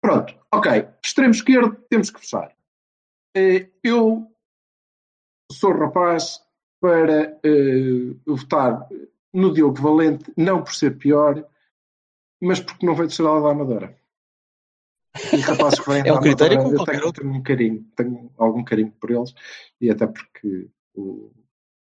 [0.00, 0.86] Pronto, ok.
[1.02, 2.54] Extremo esquerdo, temos que fechar.
[3.36, 4.30] Eh, Eu
[5.50, 6.40] sou rapaz
[6.80, 8.86] para eh, votar
[9.32, 11.44] no Diogo Valente, não por ser pior,
[12.44, 13.96] mas porque não veio de Estrela da Amadora.
[15.32, 17.22] E rapazes que vêm É um critério Amadora, como eu qualquer tenho, outro.
[17.22, 19.32] tenho um carinho, tenho algum carinho por eles,
[19.80, 21.30] e até porque o-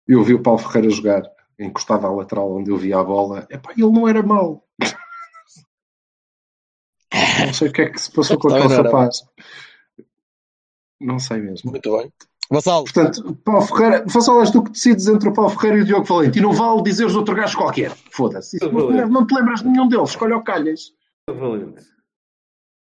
[0.07, 1.23] eu vi o Paulo Ferreira jogar
[1.59, 4.65] encostado à lateral onde eu via a bola, epá, ele não era mau.
[7.45, 9.23] Não sei o que é que se passou com aquele rapaz.
[10.99, 11.71] Não sei mesmo.
[11.71, 12.11] Muito bem.
[12.51, 15.85] Vassal, Portanto, Paulo Ferreira, Vassal, és tu que decides entre o Paulo Ferreira e o
[15.85, 16.39] Diogo Valente.
[16.39, 17.91] E não vale dizeres outro gajo qualquer.
[18.11, 18.57] Foda-se.
[18.71, 20.09] Não, não te lembras de nenhum deles.
[20.09, 20.91] Escolhe o Calhas.
[21.29, 21.83] Valente.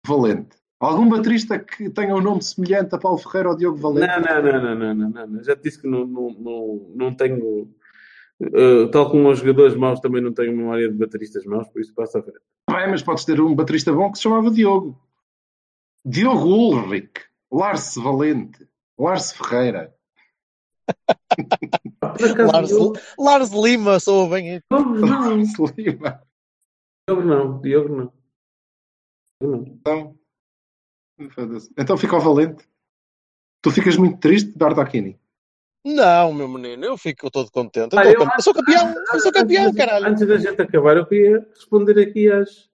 [0.05, 0.57] Valente.
[0.79, 4.07] Algum baterista que tenha um nome semelhante a Paulo Ferreira ou Diogo Valente?
[4.07, 5.43] Não, não, não, não, não, não, não.
[5.43, 7.67] Já te disse que não, não, não, não tenho.
[8.41, 11.93] eh, tal como os jogadores maus, também não tenho memória de bateristas maus, por isso
[11.95, 12.39] passa a frente.
[12.69, 14.95] Bem, mas podes ter um baterista bom que se chamava Diogo.
[16.05, 17.11] Diogo Ulrich.
[17.51, 18.69] Lars Valente.
[18.99, 19.95] Lars Ferreira.
[22.51, 24.61] Lars, Diogo, Lars Lima, sou bem.
[24.71, 25.37] Diogo não.
[25.37, 26.23] Lars Lima.
[27.07, 27.61] Diogo não.
[27.61, 28.13] Diogo não.
[29.41, 30.19] Então,
[31.77, 32.67] então fica o Valente.
[33.61, 35.19] Tu ficas muito triste, Bardacchini.
[35.85, 37.93] Não, meu menino, eu fico todo contente.
[37.93, 40.05] Eu, Ah, eu campe- eu sou campeão, eu sou campeão, antes, caralho.
[40.07, 42.69] Antes da gente acabar, eu queria responder aqui às,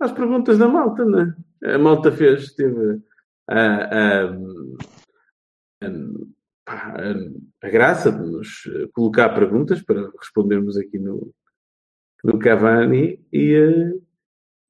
[0.00, 1.34] às perguntas da malta, né?
[1.64, 3.00] A malta fez, teve
[3.48, 4.32] a, a,
[6.66, 11.32] a, graça de nos eh, colocar perguntas para respondermos aqui no,
[12.24, 13.92] no Cavani e eh,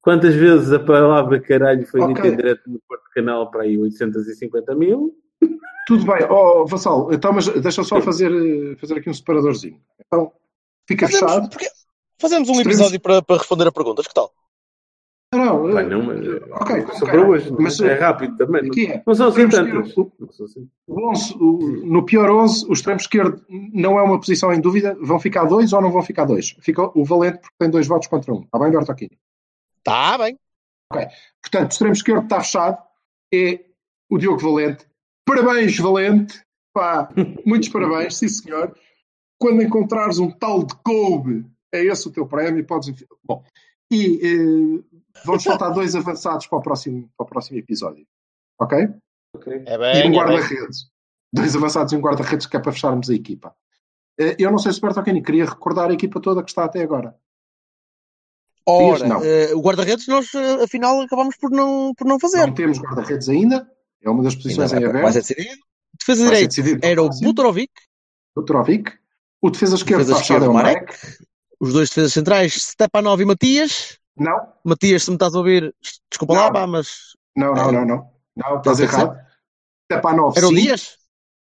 [0.01, 2.13] quantas vezes a palavra caralho foi Ok.
[2.15, 5.15] dita em direto no Porto Canal para aí 850 mil?
[5.85, 6.25] Tudo bem.
[6.29, 9.79] Oh, Vassal, então, mas deixa só fazer, eh, fazer aqui um separadorzinho.
[10.05, 10.31] Então,
[10.87, 11.49] fica fechado.
[11.49, 11.69] porque-
[12.19, 14.31] fazemos um episódio para, para responder a perguntas, que tal?
[15.33, 16.19] Não, não, eh, não, mas
[16.51, 17.07] ok, é só ok.
[17.09, 18.69] para hoje, Mas, é rápido também.
[18.87, 19.03] É.
[19.05, 20.69] não são assim são assim.
[20.87, 24.95] O 11, o- no pior 11, o extremo esquerdo não é uma posição em dúvida.
[25.01, 26.55] Vão ficar dois ou não vão ficar dois?
[26.59, 28.41] Fica o Valente porque tem dois votos contra um.
[28.41, 29.17] Está bem, Bertolini?
[29.83, 30.37] Tá bem.
[31.41, 32.77] Portanto, o extremo esquerdo está fechado.
[33.33, 33.61] É
[34.09, 34.85] o Diogo Valente.
[35.25, 36.41] Parabéns, Valente.
[36.73, 37.09] Pá,
[37.45, 38.75] muitos parabéns, sim senhor.
[39.39, 42.63] Quando encontrares um tal de Kobe, é esse o teu prémio.
[42.65, 42.93] Podes...
[43.23, 43.43] Bom,
[43.91, 44.92] e eh,
[45.25, 48.05] vamos faltar dois avançados para o, próximo, para o próximo episódio.
[48.59, 48.77] Ok?
[49.35, 49.63] Ok.
[49.65, 50.89] É e bem, um é guarda-redes.
[51.33, 53.55] Dois avançados e um guarda-redes que é para fecharmos a equipa.
[54.19, 56.81] Eh, Eu não sei se o Bertocchini queria recordar a equipa toda que está até
[56.83, 57.15] agora.
[58.65, 59.23] Ora, Não.
[59.23, 62.45] eh, o guarda-redes nós eh, afinal acabamos por não, por não fazer.
[62.47, 63.69] Não temos guarda-redes ainda.
[64.01, 65.03] É uma das posições mas em é- aberto.
[65.03, 65.61] vai ser decidido.
[65.99, 67.09] Defesa no era o.
[67.09, 67.71] Butrovic,
[68.35, 68.91] Petrovic.
[69.41, 70.97] O defesa é esquerda o Marek, Marek.
[71.59, 73.99] os dois defesas centrais Stepanov e Matias.
[74.15, 75.73] Não, Matias, se me estás a ouvir,
[76.09, 76.53] desculpa lá, Não.
[76.53, 78.13] pá, mas não, não, não, não.
[78.35, 79.17] Não, estás errado.
[79.91, 80.53] Stepanov, era o.
[80.53, 80.97] Dias?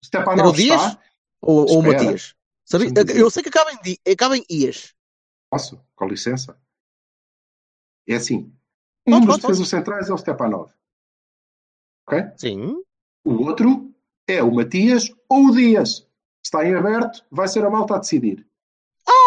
[0.05, 0.81] Stepanov Era o Dias?
[0.81, 0.99] está.
[1.41, 1.83] Ou, ou o.
[1.83, 2.35] Matias?
[2.65, 3.17] Dizer.
[3.17, 4.93] Eu sei que acaba em, acaba em Ias.
[5.49, 5.83] Posso?
[5.95, 6.57] Com licença.
[8.07, 8.53] É assim.
[9.07, 10.71] Um dos defesas centrais é o Stepanov.
[12.07, 12.23] Ok?
[12.37, 12.83] Sim.
[13.25, 13.93] O outro
[14.27, 16.07] é o Matias ou o Dias.
[16.43, 18.45] Está em aberto, vai ser a malta a decidir.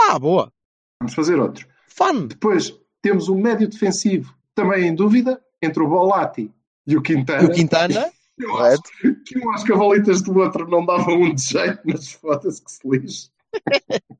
[0.08, 0.52] Ah, boa.
[1.00, 1.66] Vamos fazer outro.
[1.88, 2.26] Fun.
[2.26, 6.52] Depois temos um médio defensivo também em dúvida entre o Bolatti
[6.84, 7.44] e o Quintana.
[7.44, 8.82] E o Quintana, Eu acho
[9.24, 12.80] que um às cavalitas do outro não dava um de jeito, mas foda-se que se
[12.86, 13.30] lixe.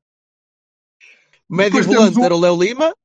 [1.49, 2.95] Médio volante um- era o Léo Lima.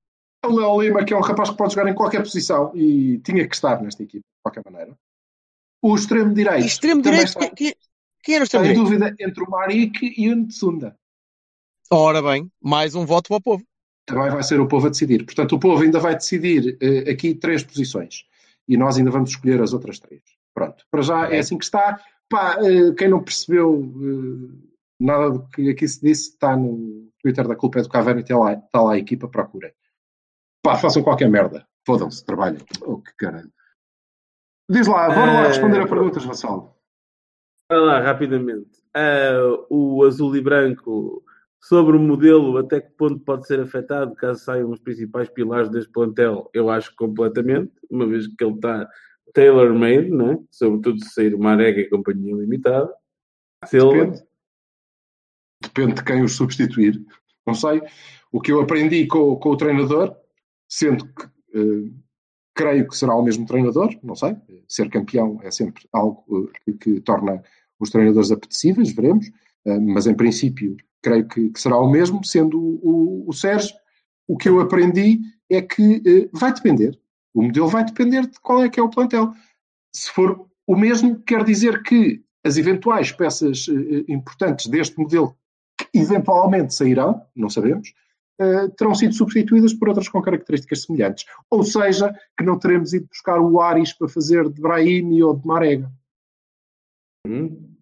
[0.45, 3.47] O Léo Lima, que é um rapaz que pode jogar em qualquer posição e tinha
[3.47, 4.97] que estar nesta equipe, de qualquer maneira.
[5.83, 6.65] O extremo direito.
[6.67, 7.27] Extremo direito.
[7.27, 7.75] Está, Quem,
[8.23, 8.85] quem era o extremo em direito?
[8.85, 10.97] dúvida entre o Marik e o Ntsunda.
[11.91, 13.65] Ora bem, mais um voto para o povo.
[14.07, 15.25] Também vai ser o povo a decidir.
[15.25, 18.25] Portanto, o povo ainda vai decidir eh, aqui três posições.
[18.69, 20.23] E nós ainda vamos escolher as outras três.
[20.55, 20.85] Pronto.
[20.91, 22.01] Para já é assim que está.
[22.29, 27.47] Pá, eh, quem não percebeu eh, nada do que aqui se disse, está no Twitter
[27.47, 29.73] da Culpa é do Cavani, está lá, está lá a equipa, procurem.
[30.63, 31.67] Pá, façam qualquer merda.
[31.87, 32.61] Fodam-se, trabalhem.
[32.83, 33.53] Oh, que caralho.
[34.71, 36.81] Diz lá, bora lá responder a perguntas, Vassal.
[37.71, 38.83] Vai lá, rapidamente.
[38.95, 41.25] Ah, o azul e branco,
[41.63, 45.91] sobre o modelo, até que ponto pode ser afetado caso saiam os principais pilares deste
[45.93, 46.51] plantel?
[46.53, 48.89] Eu acho completamente, uma vez que ele está
[49.33, 50.39] tailor-made, né?
[50.51, 52.93] sobretudo se sair uma arega e companhia limitada.
[53.71, 54.23] Depende.
[55.63, 57.01] Depende de quem os substituir.
[57.47, 57.81] Não sei.
[58.33, 60.17] O que eu aprendi com, com o treinador,
[60.69, 61.91] sendo que eh,
[62.55, 64.37] creio que será o mesmo treinador, não sei.
[64.67, 67.41] Ser campeão é sempre algo eh, que, que torna
[67.79, 69.31] os treinadores apetecíveis, veremos.
[69.65, 73.75] Eh, mas em princípio, creio que, que será o mesmo, sendo o, o, o Sérgio.
[74.29, 76.99] O que eu aprendi é que eh, vai depender.
[77.35, 79.33] O modelo vai depender de qual é que é o plantel.
[79.95, 85.37] Se for o mesmo, quer dizer que as eventuais peças eh, importantes deste modelo
[85.77, 87.93] que eventualmente sairão, não sabemos,
[88.41, 91.27] eh, terão sido substituídas por outras com características semelhantes.
[91.51, 95.47] Ou seja, que não teremos ido buscar o Aris para fazer de Brahim ou de
[95.47, 95.91] Marega.
[97.27, 97.77] Hum.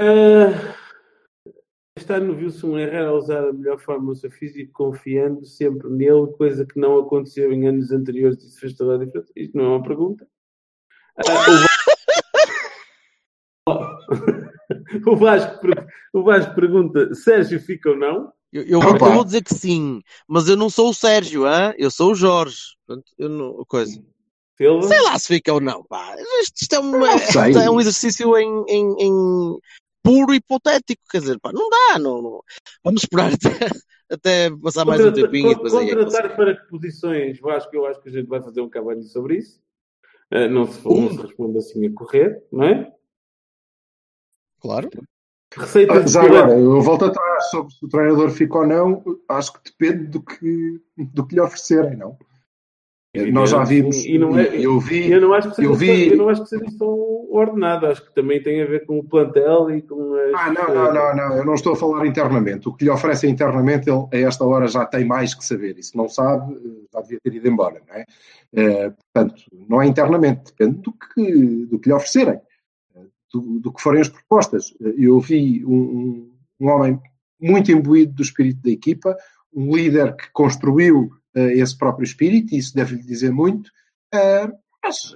[0.00, 0.76] Ah,
[1.96, 5.88] este ano viu-se um Herrera a usar a melhor forma do seu físico, confiando sempre
[5.88, 8.42] nele, coisa que não aconteceu em anos anteriores.
[8.44, 9.32] Isso fez toda a diferença.
[9.34, 10.26] Isto não é uma pergunta.
[11.16, 11.22] Ah,
[13.66, 13.98] o Va-
[15.06, 15.66] o Vasco,
[16.12, 18.32] o Vasco pergunta: Sérgio fica ou não?
[18.52, 19.06] Eu, eu, Opa.
[19.08, 21.74] eu vou dizer que sim, mas eu não sou o Sérgio, hã?
[21.78, 22.76] eu sou o Jorge.
[22.86, 24.00] Portanto, eu não, coisa.
[24.88, 25.82] Sei lá se fica ou não.
[25.84, 26.14] Pá.
[26.42, 27.08] Isto, isto é, uma-
[27.64, 29.58] é um exercício em, em- em
[30.06, 31.02] puro hipotético.
[31.10, 31.98] Quer dizer, pá, não dá.
[31.98, 32.42] Não, não.
[32.84, 33.48] Vamos esperar até,
[34.10, 35.52] até passar mais um Contrata- tempinho.
[35.52, 37.40] e con- aí é que contratar para que posições?
[37.40, 39.60] Vasco, eu acho que a gente vai fazer um cabanho sobre isso.
[40.30, 42.92] Ah, não, se, não se responde assim a correr, não é?
[44.60, 44.88] Claro.
[45.56, 49.52] Receita de Já agora, eu volto atrás sobre se o treinador fica ou não, acho
[49.52, 52.18] que depende do que, do que lhe oferecerem, não?
[53.32, 56.08] Nós já vimos, E não é- eu vi, Eu não acho que seja, Eu vi-
[56.08, 56.86] eu não acho que seja só
[57.30, 60.34] ordenado, acho que também tem a ver com o plantel e com as.
[60.34, 62.68] Ah, não, não, não, não, eu não estou a falar internamente.
[62.68, 65.78] O que lhe oferecem internamente, ele a esta hora já tem mais que saber.
[65.78, 66.54] E se não sabe,
[66.92, 68.04] já devia ter ido embora, não é?
[68.54, 72.40] Eh, portanto, não é internamente, depende do que, do que lhe oferecerem,
[72.96, 73.00] eh,
[73.32, 74.72] do, do que forem as propostas.
[74.82, 76.98] Eh, Eu vi um- um homem
[77.40, 79.14] muito imbuído do espírito da equipa,
[79.54, 83.70] um líder que construiu eh, esse próprio espírito, e isso deve-lhe dizer muito,
[84.12, 84.50] eh,
[84.82, 85.14] mas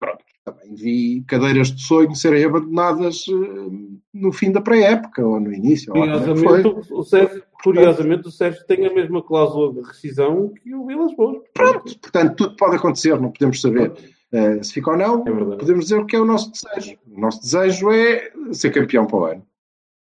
[0.00, 5.52] pronto, também vi cadeiras de sonho serem abandonadas eh, no fim da pré-época ou no
[5.52, 5.92] início.
[5.96, 6.00] é.
[6.00, 11.14] Curiosamente, o Sérgio, curiosamente, o Sérgio tem a mesma cláusula de rescisão que o Vilas
[11.16, 11.42] Boas.
[11.52, 13.92] Pronto, portanto, tudo pode acontecer, não podemos saber
[14.32, 15.22] eh, se fica ou não.
[15.26, 15.56] É.
[15.56, 16.96] Podemos dizer o que é o nosso desejo.
[17.10, 19.46] O nosso desejo é ser campeão para o ano.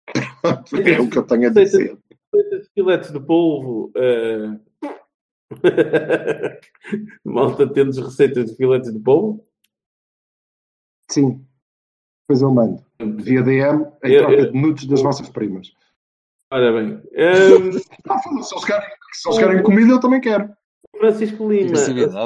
[0.86, 1.98] é o que eu tenho a dizer.
[2.34, 3.92] De filetes de polvo.
[3.96, 4.60] eh,
[7.24, 9.46] Malta, temos receitas de filetes de polvo?
[11.10, 11.46] Sim.
[12.28, 12.84] Depois eu mando.
[13.22, 15.72] Via DM em Eu- troca eu- de nudes das vossas primas.
[16.52, 17.02] Ora bem.
[18.10, 20.50] Ah, foda-se, se eles querem, se eles querem comida, eu também quero.
[20.98, 21.76] Francisco Lima.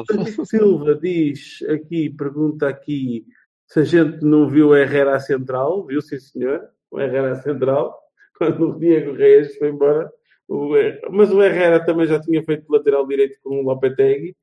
[0.06, 3.26] Francisco Silva diz aqui, pergunta aqui
[3.68, 5.86] se a gente não viu o Herrera central.
[5.88, 7.98] Viu, sim senhor, o Herrera central,
[8.38, 10.12] quando o Diego Reis foi embora.
[10.50, 10.70] O
[11.12, 14.36] Mas o Herrera também já tinha feito lateral direito com o Lopetegui,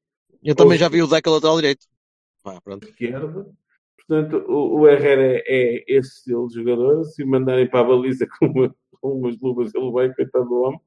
[0.43, 1.85] Eu também já vi o Deca lateral direito.
[2.45, 2.87] Ah, pronto.
[2.89, 3.45] esquerda.
[3.97, 7.03] Portanto, o, o Herrera é, é esse estilo de jogador.
[7.07, 10.55] Se o mandarem para a baliza com, uma- com umas luvas, ele vai, coitado do
[10.63, 10.81] homem.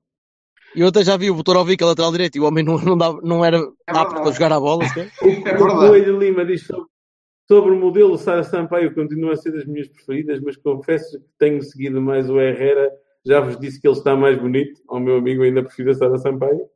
[0.73, 2.97] E eu até já vi o Botorovic a lateral direito e o homem não, não,
[2.97, 4.21] dava, não era apto verdade.
[4.21, 4.83] para jogar a bola.
[5.45, 5.67] É O.
[5.67, 6.85] Coelho Lima diz sobre,
[7.47, 11.61] sobre o modelo Sara Sampaio, continua a ser das minhas preferidas, mas confesso que tenho
[11.61, 12.89] seguido mais o Herrera.
[13.25, 14.81] Já vos disse que ele está mais bonito.
[14.87, 16.67] Ao meu amigo ainda prefiro a Sara Sampaio.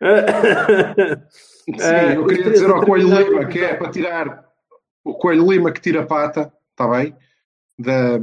[1.30, 4.48] Sim, eu queria dizer ao Coelho Lima que é para tirar
[5.04, 7.16] o Coelho Lima que tira a pata, está bem?
[7.78, 8.18] Da,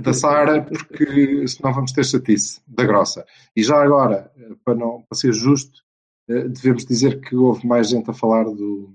[0.00, 3.24] da Sara, porque senão vamos ter chatice da grossa.
[3.56, 4.30] E já agora,
[4.64, 5.82] para, não, para ser justo,
[6.28, 8.94] eh, devemos dizer que houve mais gente a falar do,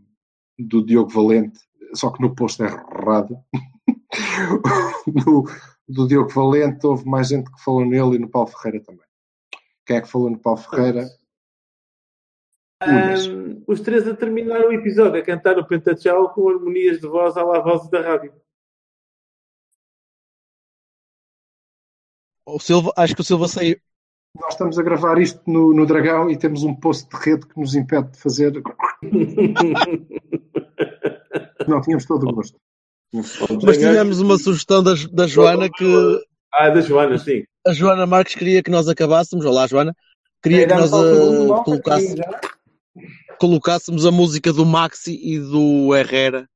[0.58, 1.60] do Diogo Valente,
[1.94, 3.38] só que no posto é errado.
[5.06, 5.46] no,
[5.88, 9.06] do Diogo Valente houve mais gente que falou nele e no Paulo Ferreira também.
[9.86, 11.08] Quem é que falou no Paulo Ferreira?
[12.82, 17.36] Ahm, os três a terminar o episódio a cantar o Pentatchau com harmonias de voz
[17.38, 18.34] à la voz da rádio.
[22.46, 23.80] O Silva, acho que o Silva saiu.
[24.36, 27.60] Nós estamos a gravar isto no, no Dragão e temos um posto de rede que
[27.60, 28.54] nos impede de fazer.
[31.68, 32.58] Não, tínhamos todo o gosto.
[33.12, 33.64] Tínhamos.
[33.64, 36.22] Mas tivemos uma sugestão da, da Joana que
[36.54, 37.44] ah, da Joana, sim.
[37.66, 39.46] a Joana Marques queria que nós acabássemos.
[39.46, 39.96] Olá, Joana.
[40.42, 42.16] Queria que nós eh, colocasse-
[43.40, 46.48] colocássemos a música do Maxi e do Herrera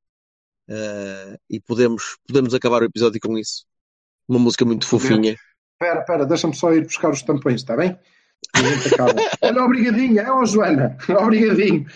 [0.68, 3.64] eh, e podemos, podemos acabar o episódio com isso.
[4.28, 5.36] Uma música muito fofinha.
[5.74, 7.98] Espera, espera, deixa-me só ir buscar os tampões, está bem?
[8.54, 8.60] A.
[9.46, 11.86] Olha, obrigadinho, é ó Joana, obrigadinho.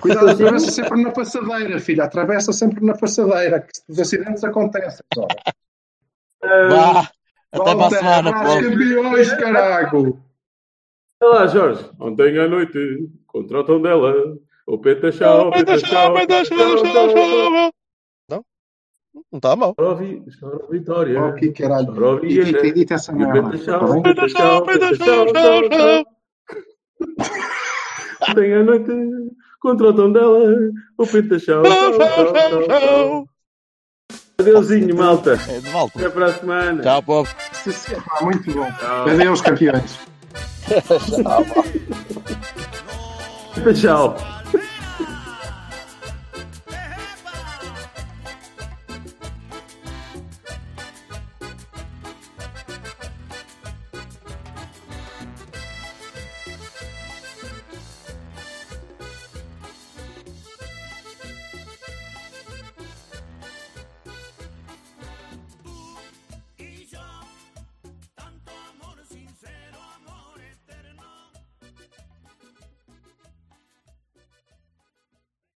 [0.00, 5.04] Cuidado, atravessa sempre na passadeira, filha, atravessa sempre na passadeira, que os acidentes acontecem.
[6.42, 7.10] Ah, Vá,
[7.52, 8.62] até para a semana, Paulo.
[8.70, 10.20] campeões, carago!
[11.22, 11.88] Olá, Jorge.
[12.00, 14.12] Ontem à noite, contra o tom dela,
[14.66, 16.14] o Petachau, o Petachau,
[18.28, 18.44] Não?
[19.30, 19.74] Não está mal.
[19.76, 20.02] Chora
[20.64, 21.22] o Vitória.
[21.22, 21.86] Oh, que caralho.
[21.94, 22.40] Chora o E
[22.90, 23.56] essa E merda.
[23.64, 24.02] Tá bem?
[24.02, 26.04] Petachau, o Petachau, tchau, tchau.
[28.28, 28.90] Ontem à noite,
[29.62, 30.40] contra o tom dela,
[30.98, 31.06] o
[31.62, 33.28] tchau, tchau, tchau, tchau.
[34.38, 35.38] Adeusinho, malta.
[35.48, 35.98] É de volta.
[35.98, 36.82] Até para a semana.
[36.82, 37.34] Tchau, povo.
[37.52, 38.68] Sim, sim, pá, muito bom.
[38.72, 39.08] Tchau.
[39.08, 40.00] Adeus, campeões.
[43.80, 44.41] Tchau.